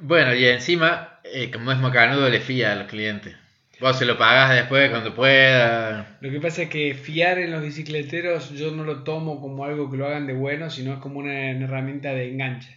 [0.00, 3.34] Bueno, y encima, eh, como es macanudo, le fía a los clientes.
[3.80, 6.06] Vos se lo pagás después cuando pueda.
[6.20, 9.90] Lo que pasa es que fiar en los bicicleteros yo no lo tomo como algo
[9.90, 12.74] que lo hagan de bueno, sino es como una herramienta de enganche.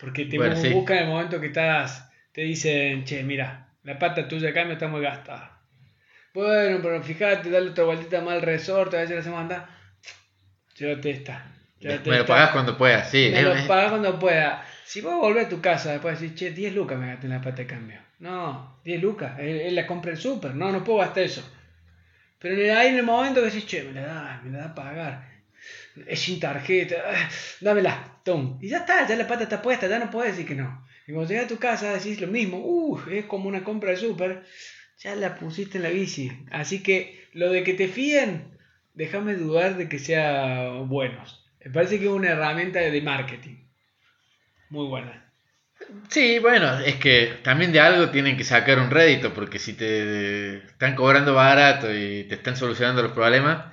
[0.00, 0.70] Porque te Bueno, sí.
[0.72, 2.07] buscan en el momento que estás,
[2.38, 5.60] te dicen, che, mira, la pata tuya acá me está muy gastada.
[6.32, 9.66] Bueno, pero fíjate, dale otra vueltita más al resorte, a si la hacemos andar.
[10.76, 11.44] Llévate esta.
[11.80, 13.30] llévate Me lo pagás cuando puedas, sí.
[13.32, 14.64] Me es- lo cuando pueda.
[14.84, 17.40] Si vos volvés a tu casa después decís, che, 10 lucas me gasté en la
[17.40, 18.00] pata de cambio.
[18.20, 21.42] No, 10 lucas, él, él la compra en súper, no, no puedo gastar eso.
[22.38, 24.64] Pero el- ahí en el momento que decís, che, me la da, me la da
[24.66, 25.28] a pagar.
[26.06, 27.28] Es sin tarjeta, ah,
[27.60, 28.60] dámela, tom.
[28.62, 30.86] Y ya está, ya la pata está puesta, ya no puedes decir que no.
[31.08, 33.96] Y cuando llegas a tu casa decís lo mismo, uh, es como una compra de
[33.96, 34.44] súper,
[34.98, 36.30] ya la pusiste en la bici.
[36.50, 38.58] Así que lo de que te fíen,
[38.92, 41.46] déjame dudar de que sea buenos.
[41.64, 43.56] Me parece que es una herramienta de marketing.
[44.68, 45.24] Muy buena.
[46.10, 50.58] Sí, bueno, es que también de algo tienen que sacar un rédito, porque si te
[50.58, 53.72] están cobrando barato y te están solucionando los problemas.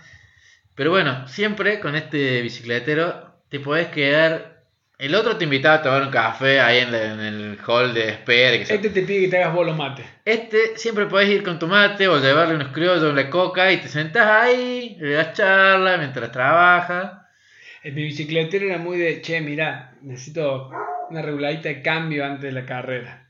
[0.73, 4.54] Pero bueno, siempre con este bicicletero te podés quedar.
[4.97, 8.55] El otro te invitaba a tomar un café ahí en, en el hall de espera.
[8.55, 10.03] y que Este te pide que te hagas bolo mate.
[10.23, 13.89] Este siempre podés ir con tu mate o llevarle unos criollos, la coca y te
[13.89, 17.11] sentás ahí, le das charla mientras trabajas.
[17.83, 20.71] Mi bicicletero era muy de, che, mirá, necesito
[21.09, 23.29] una reguladita de cambio antes de la carrera.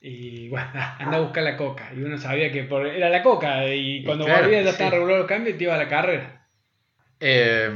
[0.00, 0.66] Y bueno,
[0.98, 1.90] anda a buscar la coca.
[1.94, 3.66] Y uno sabía que por- era la coca.
[3.68, 4.70] Y cuando claro, volvía ya sí.
[4.70, 6.46] estaban regulados los cambios y te iba a la carrera.
[7.20, 7.70] Eh,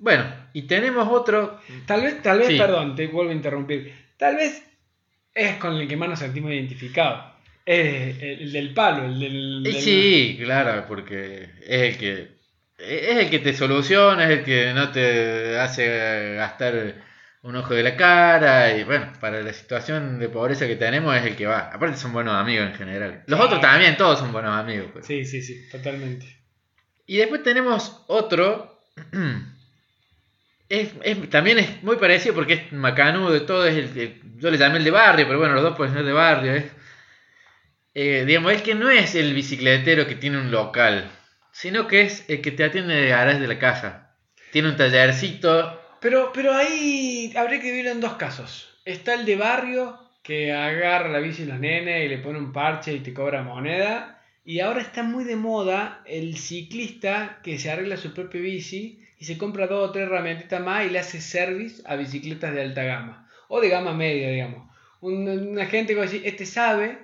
[0.00, 1.60] bueno, y tenemos otro.
[1.86, 2.58] Tal vez, tal vez, Sí.
[2.58, 3.92] perdón, te vuelvo a interrumpir.
[4.16, 4.62] Tal vez
[5.34, 7.32] es con el que más nos sentimos identificados.
[7.64, 9.66] Es el del palo, el del...
[9.66, 12.42] Eh, del- sí, claro, porque es el que
[12.78, 16.96] es el que te soluciona, es el que no te hace gastar
[17.42, 21.24] un ojo de la cara y bueno, para la situación de pobreza que tenemos es
[21.24, 21.70] el que va.
[21.72, 23.22] Aparte son buenos amigos en general.
[23.28, 24.88] Los otros también, todos son buenos amigos.
[24.92, 25.06] pues.
[25.06, 26.26] Sí, sí, sí, totalmente.
[27.06, 28.80] Y después tenemos otro.
[30.76, 33.66] Es, es- también es muy parecido porque es macanudo de todo.
[33.66, 36.12] Es el, yo le llamé el de barrio, pero bueno, los dos pueden ser de
[36.12, 36.52] barrio.
[36.54, 36.64] Es,
[37.94, 41.10] eh, digamos, el que no es el bicicletero que tiene un local,
[41.52, 44.16] sino que es el que te atiende de garage de la casa.
[44.50, 45.78] Tiene un tallercito.
[46.00, 48.78] Pero, pero ahí habría que dividirlo en dos casos.
[48.84, 52.52] Está el de barrio que agarra la bici y los nenes y le pone un
[52.52, 54.21] parche y te cobra moneda.
[54.44, 59.24] Y ahora está muy de moda el ciclista que se arregla su propia bici y
[59.24, 62.82] se compra dos o tres herramientitas más y le hace service a bicicletas de alta
[62.82, 63.28] gama.
[63.48, 64.68] O de gama media, digamos.
[65.00, 66.98] Un- Una gente que va a decir, este sabe,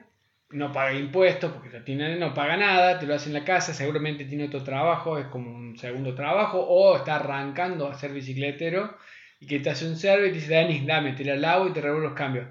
[0.50, 3.72] no paga impuestos porque lo tiene, no paga nada, te lo hace en la casa,
[3.74, 8.96] seguramente tiene otro trabajo, es como un segundo trabajo, o está arrancando a ser bicicletero
[9.40, 11.72] y que te hace un service y te dice, Dani, dame, te la lavo y
[11.72, 12.46] te revuelvo los cambios.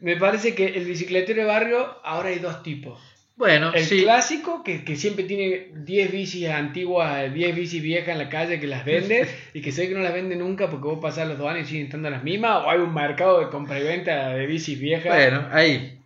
[0.00, 3.00] Me parece que el bicicletero de barrio ahora hay dos tipos.
[3.36, 4.02] Bueno, El sí.
[4.02, 8.66] clásico, que, que siempre tiene 10 bicis antiguas, 10 bicis viejas en la calle que
[8.66, 11.50] las vende y que sé que no las vende nunca porque vos pasás los dos
[11.50, 14.46] años y siguen estando las mismas, o hay un mercado de compra y venta de
[14.46, 15.14] bicis viejas.
[15.14, 15.98] Bueno, ahí.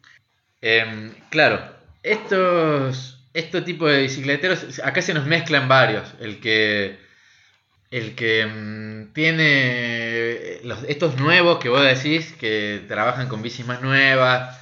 [0.61, 1.61] Em, claro,
[2.03, 6.13] estos, estos tipos de bicicleteros, acá se nos mezclan varios.
[6.21, 6.97] El que,
[7.93, 13.83] el que mm, tiene los, estos nuevos que vos decís, que trabajan con bicis más
[13.83, 14.60] nuevas.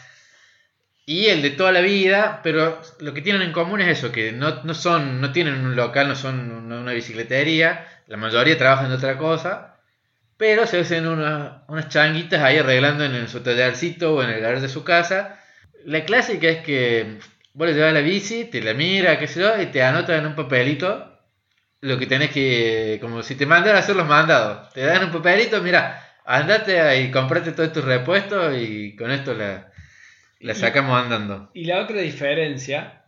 [1.09, 4.31] Y el de toda la vida, pero lo que tienen en común es eso, que
[4.31, 8.90] no, no son, no tienen un local, no son una, una bicicletería, la mayoría trabajan
[8.90, 9.79] de otra cosa,
[10.37, 14.61] pero se hacen unas, unas changuitas ahí arreglando en, su tallercito o en el lugar
[14.61, 15.40] de su casa.
[15.87, 17.18] La clásica es que
[17.55, 20.27] vos le llevas la bici, te la mira, qué sé yo, y te anota en
[20.27, 21.18] un papelito
[21.81, 24.75] lo que tenés que, como si te mandaran a hacer los mandados.
[24.75, 29.67] Te dan un papelito, mira, andate y comprate todos tus repuestos y con esto la,
[30.40, 31.51] la Y- sacamos andando.
[31.55, 33.03] Y la otra diferencia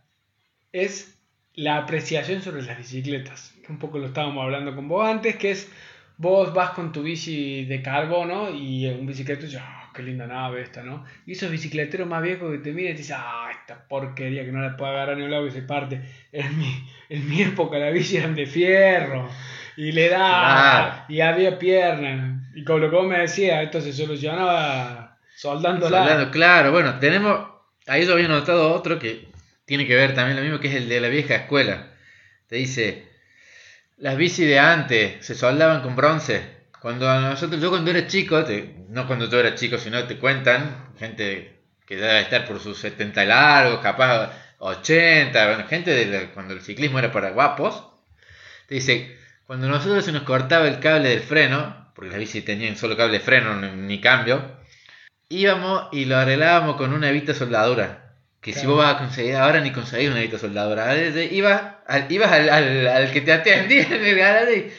[0.71, 1.17] es
[1.53, 3.53] la apreciación sobre las bicicletas.
[3.65, 5.71] Que un poco lo estábamos hablando con vos antes, que es
[6.17, 10.61] vos vas con tu bici de carbono y un bicicleta dice, ah, qué linda nave
[10.61, 11.03] esta, ¿no?
[11.25, 14.51] Y esos bicicleteros más viejos que te miran y te dicen, ah, esta porquería que
[14.51, 16.01] no la puedo agarrar ni un lado y se parte.
[16.31, 19.29] En mi, en mi época la bici eran de fierro.
[19.77, 21.03] Y le da, Claro.
[21.09, 22.41] y había piernas.
[22.55, 25.00] Y como lo que vos me decías, esto se solucionaba
[25.35, 25.97] soldándola.
[25.99, 27.47] Soldando, claro, bueno, tenemos,
[27.87, 29.27] ahí yo había notado otro que
[29.65, 31.87] tiene que ver también lo mismo, que es el de la vieja escuela.
[32.47, 33.07] Te dice,
[33.97, 36.61] las bicis de antes se soldaban con bronce.
[36.81, 40.17] Cuando a nosotros, yo cuando era chico, te- no cuando yo era chico, sino te
[40.17, 46.31] cuentan, gente que debe estar por sus 70 largos, capaz 80, bueno, gente de la-
[46.31, 47.83] cuando el ciclismo era para guapos,
[48.67, 52.75] te dice, cuando nosotros se nos cortaba el cable del freno, porque las bicis tenían
[52.77, 54.59] solo cable de freno, ni cambio,
[55.31, 58.15] íbamos y lo arreglábamos con una evita soldadura.
[58.41, 60.89] Que si vos vas a conseguir, ahora ni conseguís una evita soldadura.
[60.89, 64.71] A veces Ibas, al, ibas al, al- al que te atendía en el garaje y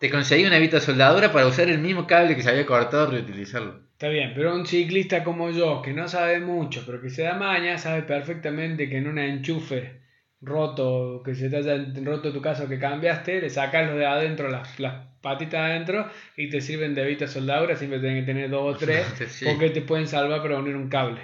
[0.00, 3.80] te conseguí una evita soldadura para usar el mismo cable que se había cortado, reutilizarlo.
[3.92, 7.34] Está bien, pero un ciclista como yo, que no sabe mucho, pero que se da
[7.34, 10.00] maña, sabe perfectamente que en un enchufe
[10.44, 14.48] roto, que se te haya roto tu caso que cambiaste, le sacas los de adentro,
[14.50, 18.74] las, las patitas adentro, y te sirven de evita soldadura, siempre tienen que tener dos
[18.74, 19.46] o tres, Sí.
[19.46, 21.20] porque te pueden salvar para unir un cable.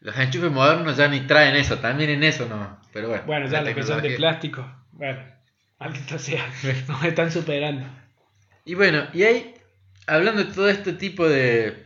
[0.00, 2.78] Los enchufes modernos ya ni traen eso, también en eso no.
[2.92, 5.20] Pero bueno, Bueno, ya los que son de plástico, bueno,
[5.78, 6.46] maldito sea,
[6.88, 7.86] nos están superando.
[8.66, 9.54] Y bueno, y ahí,
[10.06, 11.84] hablando de todo este tipo de,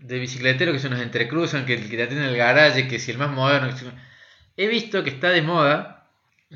[0.00, 3.18] de bicicleteros que se nos entrecruzan, que, que te atienden el garaje, que si el
[3.18, 3.86] más moderno, que si-
[4.56, 5.93] he visto que está de moda,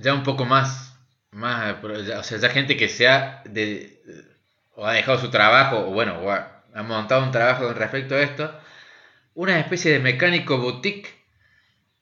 [0.00, 0.98] ya un poco más,
[1.30, 4.02] más o sea, ya gente que se ha, de,
[4.74, 8.14] o ha dejado su trabajo, o bueno, o ha, ha montado un trabajo con respecto
[8.14, 8.61] a esto,
[9.34, 11.14] una especie de mecánico boutique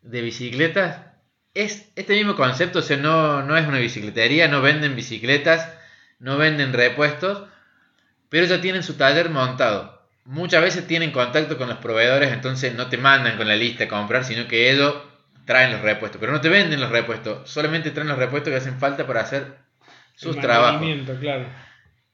[0.03, 1.01] de bicicletas.
[1.55, 5.69] Es este mismo concepto, o sea, no, no es una bicicletería, no venden bicicletas,
[6.19, 7.49] no venden repuestos,
[8.29, 10.03] pero ya tienen su taller montado.
[10.25, 13.89] Muchas veces tienen contacto con los proveedores, entonces no te mandan con la lista a
[13.89, 14.95] comprar, sino que ellos
[15.47, 18.79] traen los repuestos, pero no te venden los repuestos, solamente traen los repuestos que hacen
[18.79, 19.57] falta para hacer
[20.15, 20.87] sus trabajos.
[21.21, 21.47] claro.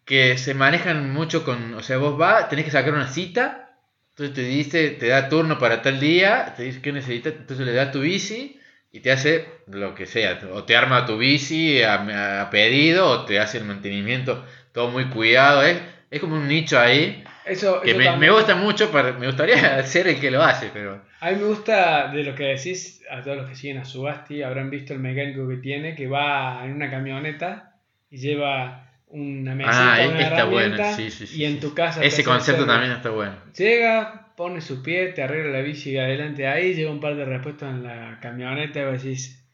[0.04, 3.76] Que se manejan mucho con, o sea, vos vas, tenés que sacar una cita,
[4.10, 7.72] entonces te dice, te da turno para tal día, te dice qué necesitas, entonces le
[7.72, 8.60] das tu bici
[8.90, 13.24] y te hace lo que sea, o te arma tu bici a, a pedido, o
[13.24, 15.78] te hace el mantenimiento todo muy cuidado, es,
[16.12, 19.82] es como un nicho ahí Eso, que eso me, me gusta mucho, para, me gustaría
[19.86, 23.22] ser el que lo hace, pero A mí me gusta de lo que decís, a
[23.22, 26.72] todos los que siguen a Subasti habrán visto el mecánico que tiene, que va en
[26.72, 27.72] una camioneta
[28.10, 30.76] y lleva una mesita, Ah, una está bueno.
[30.94, 31.40] Sí, sí, sí.
[31.40, 32.02] y en tu casa...
[32.04, 33.34] Ese concepto también está bueno.
[33.56, 37.68] Llega, pone su pie, te arregla la bici adelante ahí, lleva un par de repuestos
[37.70, 39.44] en la camioneta y vos decís,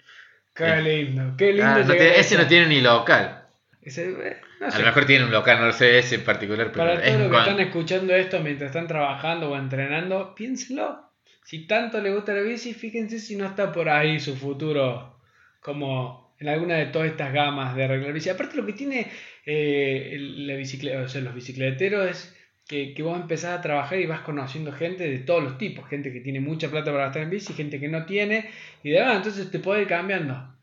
[0.54, 1.66] qué lindo, qué lindo.
[1.66, 2.42] Ah, no ese esa".
[2.42, 3.44] no tiene ni local.
[3.82, 7.02] Ese, A lo mejor tiene un local, no lo sé ese en particular, pero Para
[7.02, 11.08] todos los que están escuchando esto mientras están trabajando o entrenando, piénsenlo.
[11.44, 15.18] Si tanto le gusta la bici, fíjense si no está por ahí su futuro
[15.60, 18.28] como en alguna de todas estas gamas de arreglar bici.
[18.28, 19.06] Aparte lo que tiene
[19.46, 22.36] eh, la bicicleta, o sea, los bicicleteros es
[22.66, 26.12] que, que vos empezás a trabajar y vas conociendo gente de todos los tipos, gente
[26.12, 28.50] que tiene mucha plata para gastar en bici, gente que no tiene,
[28.82, 30.54] y demás, entonces te puede ir cambiando.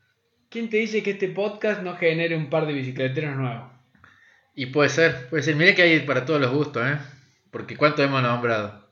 [0.48, 3.75] ¿Quién te dice que este podcast no genere un par de bicicleteros nuevos?
[4.56, 5.54] Y puede ser, puede ser.
[5.54, 6.96] Mira que hay para todos los gustos, ¿eh?
[7.50, 8.88] Porque ¿cuánto hemos nombrado?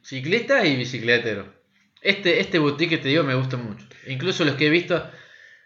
[0.00, 1.44] Ciclista y bicicletero.
[2.00, 3.84] Este, este boutique que te digo me gusta mucho.
[4.06, 5.10] Incluso los que he visto,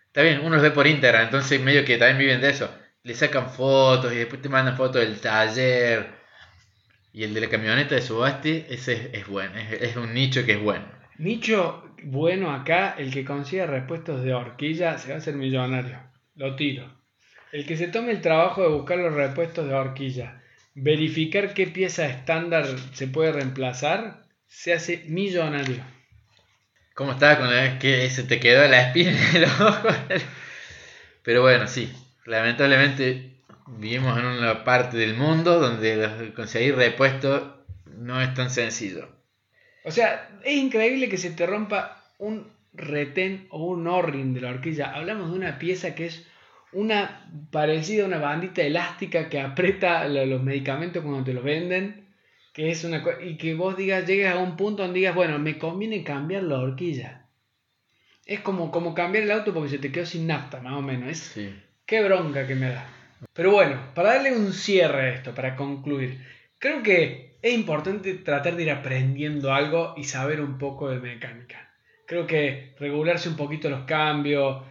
[0.06, 2.74] está bien, uno los ve por Instagram, entonces medio que también viven de eso.
[3.02, 6.06] Le sacan fotos y después te mandan fotos del taller.
[7.12, 10.46] Y el de la camioneta de Subasti, ese es, es bueno, es, es un nicho
[10.46, 10.86] que es bueno.
[11.18, 15.98] Nicho bueno acá, el que consiga repuestos de horquilla se va a hacer millonario.
[16.36, 17.01] Lo tiro.
[17.52, 20.42] El que se tome el trabajo de buscar los repuestos de horquilla,
[20.74, 25.84] verificar qué pieza estándar se puede reemplazar, se hace millonario.
[26.94, 29.70] ¿Cómo estaba con la vez que se te quedó la espina en el ojo?
[31.22, 31.92] Pero bueno, sí.
[32.24, 33.32] Lamentablemente
[33.66, 37.42] vivimos en una parte del mundo donde conseguir repuestos
[37.84, 39.08] no es tan sencillo.
[39.84, 44.50] O sea, es increíble que se te rompa un retén o un o-ring de la
[44.50, 44.94] horquilla.
[44.94, 46.26] Hablamos de una pieza que es
[46.72, 52.06] una parecida a una bandita elástica que aprieta lo- los medicamentos cuando te los venden.
[52.52, 55.56] Que es una y que vos digas, llegues a un punto donde digas, bueno, me
[55.58, 57.26] conviene cambiar la horquilla.
[58.26, 61.08] Es como, como cambiar el auto porque se te quedó sin nafta, más o menos.
[61.10, 61.54] Es, Sí.
[61.86, 62.86] Qué bronca que me da.
[63.32, 66.20] Pero bueno, para darle un cierre a esto, para concluir,
[66.58, 71.70] creo que es importante tratar de ir aprendiendo algo y saber un poco de mecánica.
[72.06, 74.62] Creo que regularse un poquito los cambios,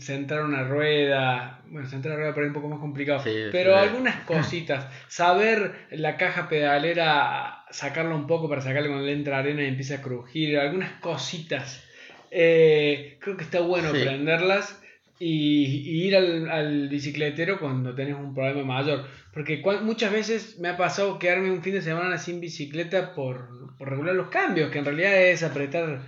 [0.00, 3.34] centrar una rueda, bueno, centrar la rueda por ahí es un poco más complicado, Sí,
[3.52, 9.38] pero algunas cositas, saber la caja pedalera, sacarla un poco para sacarle cuando le entra
[9.38, 11.84] arena y empieza a crujir, algunas cositas.
[12.30, 14.00] Eh, creo que está bueno Sí.
[14.00, 14.80] aprenderlas
[15.20, 19.06] y, y ir al, al bicicletero cuando tenés un problema mayor.
[19.32, 23.88] Porque muchas veces me ha pasado quedarme un fin de semana sin bicicleta por, por
[23.90, 26.02] regular los cambios, que en realidad es apretar,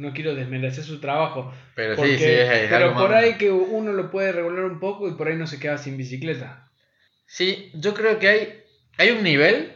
[0.00, 1.52] no quiero desmerecer su trabajo.
[1.74, 4.32] Pero porque- sí, sí, es, es pero algo por más- ahí que uno lo puede
[4.32, 6.68] regular un poco y por ahí no se queda sin bicicleta.
[7.26, 8.62] Sí, yo creo que hay,
[8.98, 9.72] hay un nivel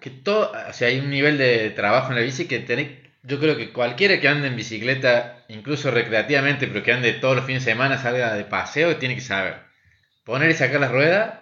[0.00, 2.88] que todo, o sea, hay un nivel de trabajo en la bici que tenés,
[3.22, 7.44] yo creo que cualquiera que ande en bicicleta, incluso recreativamente, pero que ande todos los
[7.44, 9.56] fines de semana, salga de paseo, tiene que saber.
[10.24, 11.34] Poner y sacar las ruedas,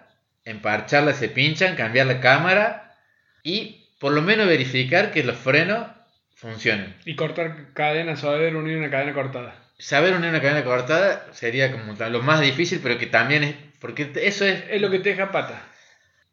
[0.45, 2.97] emparcharlas, se pinchan, cambiar la cámara
[3.45, 5.87] y por lo menos verificar que los frenos
[6.39, 6.95] funcionen.
[7.05, 9.55] Y cortar cadenas, saber unir una cadena cortada.
[9.78, 14.11] Saber unir una cadena cortada sería como lo más difícil, pero que también es, porque
[14.22, 15.61] eso es Es lo que te deja pata.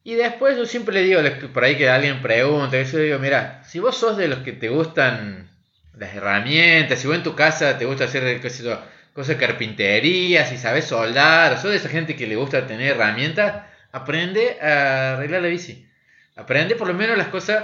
[0.03, 3.79] Y después yo siempre le digo, por ahí que alguien pregunta, eso digo, mira, si
[3.79, 5.49] vos sos de los que te gustan
[5.97, 8.79] las herramientas, si vos en tu casa te gusta hacer yo,
[9.13, 12.91] cosas de carpintería, si sabes soldar, o sos de esa gente que le gusta tener
[12.91, 15.87] herramientas, aprende a arreglar la bici.
[16.35, 17.63] Aprende por lo menos las cosas,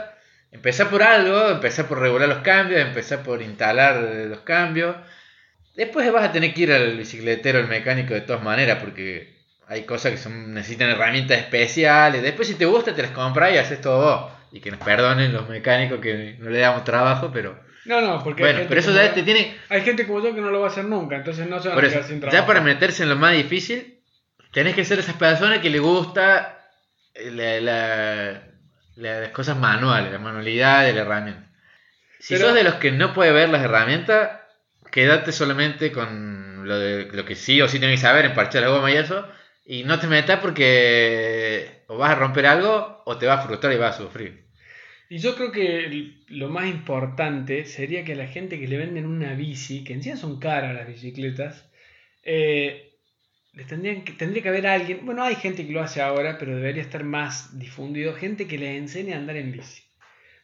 [0.52, 4.96] empezar por algo, empezar por regular los cambios, empezar por instalar eh, los cambios.
[5.76, 9.36] Después vas a tener que ir al bicicletero, al mecánico de todas maneras, porque
[9.68, 12.22] hay cosas que son, necesitan herramientas especiales.
[12.22, 14.32] Después si te gusta te las compras y haces todo vos.
[14.52, 17.58] Y que nos perdonen los mecánicos que no le damos trabajo, pero...
[17.86, 19.56] No, no, porque Bueno, pero eso ya te tiene...
[19.70, 21.78] Hay gente como yo que no lo va a hacer nunca, entonces no se van
[21.78, 22.38] a quedar sin trabajo.
[22.42, 23.98] ya para meterse en lo más difícil,
[24.52, 26.60] tenés que ser esas personas que le gusta
[27.16, 27.32] eh,
[27.62, 28.42] la-
[29.02, 31.48] las cosas manuales, la manualidad de la herramienta.
[32.20, 34.40] Si Pero- sos de los que no puede ver las herramientas,
[34.92, 38.70] quédate solamente con lo, de, lo que sí o sí tenés que saber, emparchar la
[38.70, 39.28] goma y eso,
[39.66, 43.74] y no te metas porque o vas a romper algo o te vas a frustrar
[43.74, 44.46] y vas a sufrir.
[45.10, 49.34] Y yo creo que lo más importante sería que la gente que le venden una
[49.34, 51.70] bici, que encima son caras las bicicletas,
[52.24, 52.91] eh,
[53.54, 56.56] les tendrían que, tendría que haber alguien, bueno, hay gente que lo hace ahora, pero
[56.56, 59.84] debería estar más difundido, gente que les enseñe a andar en bici.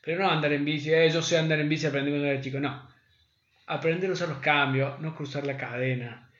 [0.03, 2.59] Pero no andar en bici, eh, yo sé andar en bici, aprendí cuando era chico,
[2.59, 2.87] no.
[3.67, 6.31] Aprender a usar los cambios, no cruzar la cadena,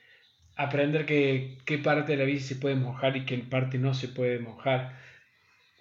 [0.56, 4.08] aprender que, qué parte de la bici se puede mojar y qué parte no se
[4.08, 4.96] puede mojar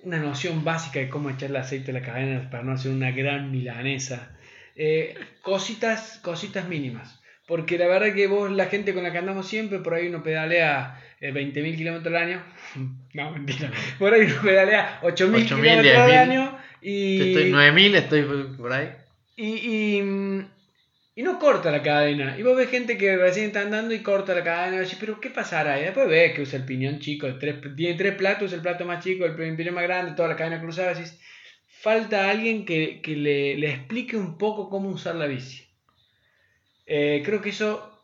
[0.04, 3.52] una noción básica de cómo echarle aceite a la cadena para no hacer una gran
[3.52, 4.38] milanesa.
[4.76, 7.16] Eh, cositas, cositas mínimas.
[7.48, 10.22] Porque la verdad que vos, la gente con la que andamos siempre, por ahí uno
[10.22, 12.43] pedalea eh, 20.000 kilómetros al año.
[13.14, 13.72] No, mentira.
[14.00, 16.18] Por ahí uno pedalea 8.000 8.000, kilómetros al 10.000.
[16.18, 16.58] año.
[16.82, 18.22] Y, Estoy 9000, estoy
[18.58, 18.89] por ahí.
[19.36, 20.43] y, y,
[21.16, 22.38] y no corta la cadena.
[22.38, 24.76] Y vos ves gente que recién está andando y corta la cadena.
[24.76, 25.80] Y decís, pero ¿qué pasará?
[25.80, 27.28] Y después ves que usa el piñón chico.
[27.39, 30.62] tres, tiene tres platos, el plato más chico, el piñón más grande, toda la cadena
[30.62, 30.93] cruzada.
[30.93, 31.20] Decís,
[31.66, 35.66] falta alguien que, que le, le explique un poco cómo usar la bici.
[36.88, 38.02] Eh, creo que eso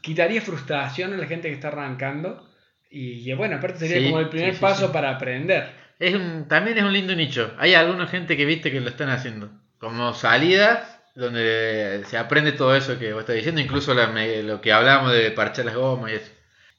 [0.00, 2.46] quitaría frustración a la gente que está arrancando.
[2.90, 5.70] Y, y bueno, aparte sería Sí, como el primer sí, sí, paso para aprender.
[5.98, 7.54] Es un, también es un lindo nicho.
[7.58, 9.50] Hay alguna gente que viste que lo están haciendo.
[9.78, 14.06] Como salidas donde se aprende todo eso que vos estás diciendo, incluso la
[14.42, 16.32] lo que hablábamos de parchar las gomas y eso.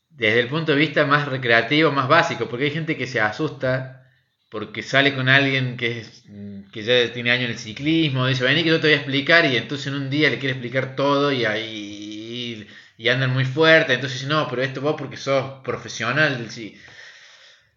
[0.10, 4.09] Desde el punto de vista más recreativo, más básico, porque hay gente que se asusta
[4.50, 8.44] porque sale con alguien que, es, mm, que ya tiene años en el ciclismo, dice,
[8.44, 10.96] vení que yo te voy a explicar y entonces en un día le quiere explicar
[10.96, 15.64] todo y ahí y andan muy fuerte, entonces dice, no, pero esto vos porque sos
[15.64, 16.78] profesional, sí.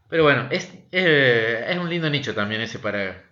[0.08, 3.22] Pero bueno, es, es un lindo nicho también ese para,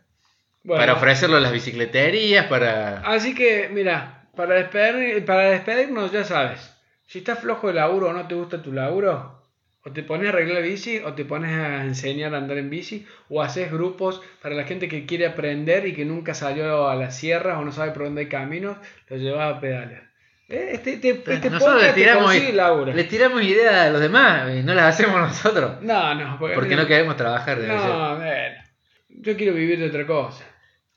[0.62, 3.00] Bueno, para ofrecerlo a las bicicleterías, para...
[3.00, 6.72] Así que, mira, para, despedir, para despedirnos ya sabes,
[7.06, 9.39] si estás flojo de laburo o no te gusta tu laburo,
[9.84, 13.06] o te pones a arreglar bici, o te pones a enseñar a andar en bici,
[13.28, 17.16] o haces grupos para la gente que quiere aprender y que nunca salió a las
[17.16, 18.76] sierras o no sabe por dónde hay caminos,
[19.08, 20.10] lo llevas a pedalear.
[20.48, 22.92] Eh, Este, este, este Nosotros le tiramos, consigue laburo.
[22.92, 25.80] le tiramos ideas a los demás y no las hacemos nosotros.
[25.82, 28.56] No, no, porque, Porque no queremos trabajar de No, bueno,
[29.08, 30.44] yo quiero vivir de otra cosa.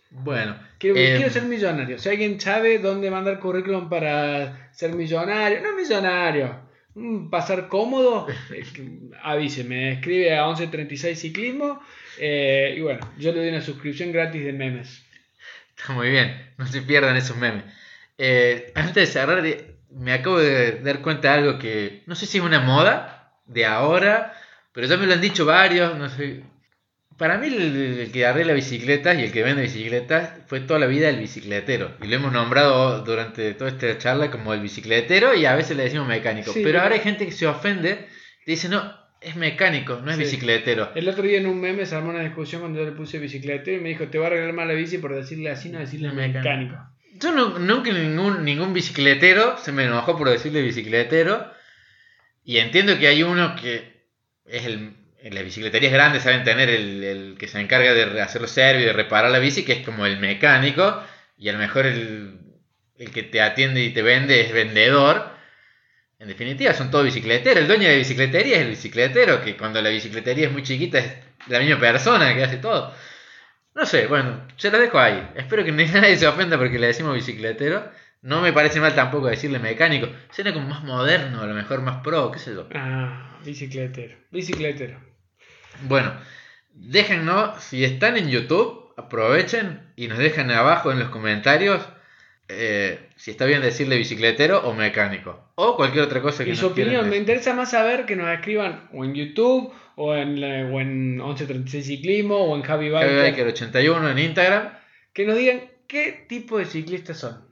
[0.09, 1.97] Bueno, Quiero, eh, quiero ser millonario.
[1.97, 6.59] Si alguien sabe dónde mandar currículum para ser millonario, no millonario,
[7.29, 8.63] pasar cómodo, eh,
[9.21, 11.81] avíseme, escribe a 1136 ciclismo
[12.19, 15.03] eh, y bueno, yo le doy una suscripción gratis de memes.
[15.75, 17.63] Está muy bien, no se pierdan esos memes.
[18.17, 22.25] Eh, antes de cerrar, de- me acabo de dar cuenta de algo que no sé
[22.25, 24.33] si es una moda de ahora,
[24.71, 25.97] pero ya me lo han dicho varios.
[25.97, 26.43] No sé.
[27.23, 30.87] Para mí, el, el que arregla bicicletas y el que vende bicicletas fue toda la
[30.87, 31.95] vida el bicicletero.
[32.03, 35.83] Y lo hemos nombrado durante toda esta charla como el bicicletero y a veces le
[35.83, 36.51] decimos mecánico.
[36.51, 38.09] Sí, pero pero- ahora hay gente que se ofende
[38.45, 40.23] y dice: No, es mecánico, no es Sí.
[40.23, 40.91] bicicletero.
[40.95, 43.77] El otro día en un meme se armó una discusión cuando yo le puse bicicletero
[43.77, 46.09] y me dijo, te va a arreglar mal la bici por decirle así, no decirle
[46.11, 46.39] Mecánico.
[46.39, 46.75] mecánico.
[47.21, 51.49] Yo no- nunca ningún, ningún bicicletero se me enojó por decirle bicicletero.
[52.43, 54.07] Y entiendo que hay uno que
[54.45, 54.97] es el.
[55.23, 58.87] En las bicicleterías grandes saben tener el, el que se encarga de hacer los servicios,
[58.87, 61.01] de reparar la bici, que es como el mecánico.
[61.37, 62.41] Y a lo mejor el,
[62.97, 65.31] el que te atiende y te vende es vendedor.
[66.19, 67.61] En definitiva, son todos bicicleteros.
[67.61, 71.13] El dueño de bicicletería es el bicicletero, que cuando la bicicletería es muy chiquita es
[71.47, 72.93] la misma persona que hace todo.
[73.75, 75.25] No sé, bueno, se lo dejo ahí.
[75.37, 77.89] Espero que nadie se ofenda porque le decimos bicicletero.
[78.23, 80.09] No me parece mal tampoco decirle mecánico.
[80.31, 82.67] Suena como más moderno, a lo mejor más pro, qué sé yo.
[82.75, 85.12] Ah, bicicletero, bicicletero.
[85.81, 86.13] Bueno,
[86.73, 91.81] déjennos, si están en YouTube, aprovechen y nos dejan abajo en los comentarios
[92.49, 95.51] eh, si está bien decirle bicicletero o mecánico.
[95.55, 98.29] O cualquier otra cosa que Y nos su opinión, me interesa más saber que nos
[98.29, 103.21] escriban o en YouTube o en, la- o en 1136 Ciclismo o en Javi Biker,
[103.21, 104.69] Biker 81 en Instagram.
[105.13, 107.45] que nos digan qué tipo de ciclistas son.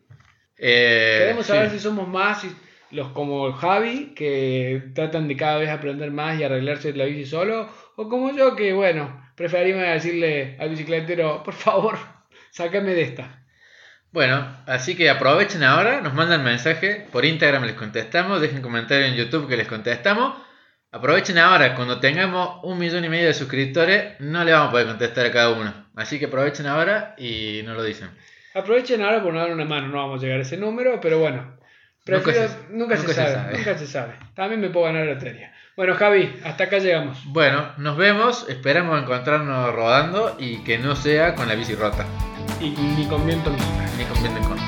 [0.57, 1.78] Eh, Queremos saber sí.
[1.78, 2.45] si somos más
[2.91, 7.69] los como Javi, que tratan de cada vez aprender más y arreglarse la bici solo,
[7.97, 11.97] o como yo, que bueno, preferimos decirle al bicicletero, por favor,
[12.51, 13.37] sácame de esta.
[14.11, 19.15] Bueno, así que aprovechen ahora, nos mandan mensaje por Instagram, les contestamos, dejen comentario en
[19.15, 20.35] YouTube que les contestamos.
[20.91, 24.87] Aprovechen ahora, cuando tengamos un millón y medio de suscriptores, no le vamos a poder
[24.87, 25.73] contestar a cada uno.
[25.95, 28.09] Así que aprovechen ahora y nos lo dicen.
[28.53, 31.19] Aprovechen ahora por no dar una mano, no vamos a llegar a ese número, pero
[31.19, 31.57] bueno,
[32.03, 33.57] prefiero- nunca, se, se- nunca se sabe, sabe.
[33.57, 34.13] nunca se sabe.
[34.35, 35.53] También me puedo ganar la lotería.
[35.82, 37.17] Bueno, Javi, hasta acá llegamos.
[37.25, 42.05] Bueno, nos vemos, esperamos encontrarnos rodando y que no sea con la bici rota,
[42.59, 43.89] Y ni con viento ni sombra.
[43.97, 44.67] ni con viento en contra.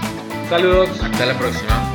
[0.50, 0.90] Saludos.
[1.04, 1.93] Hasta la próxima.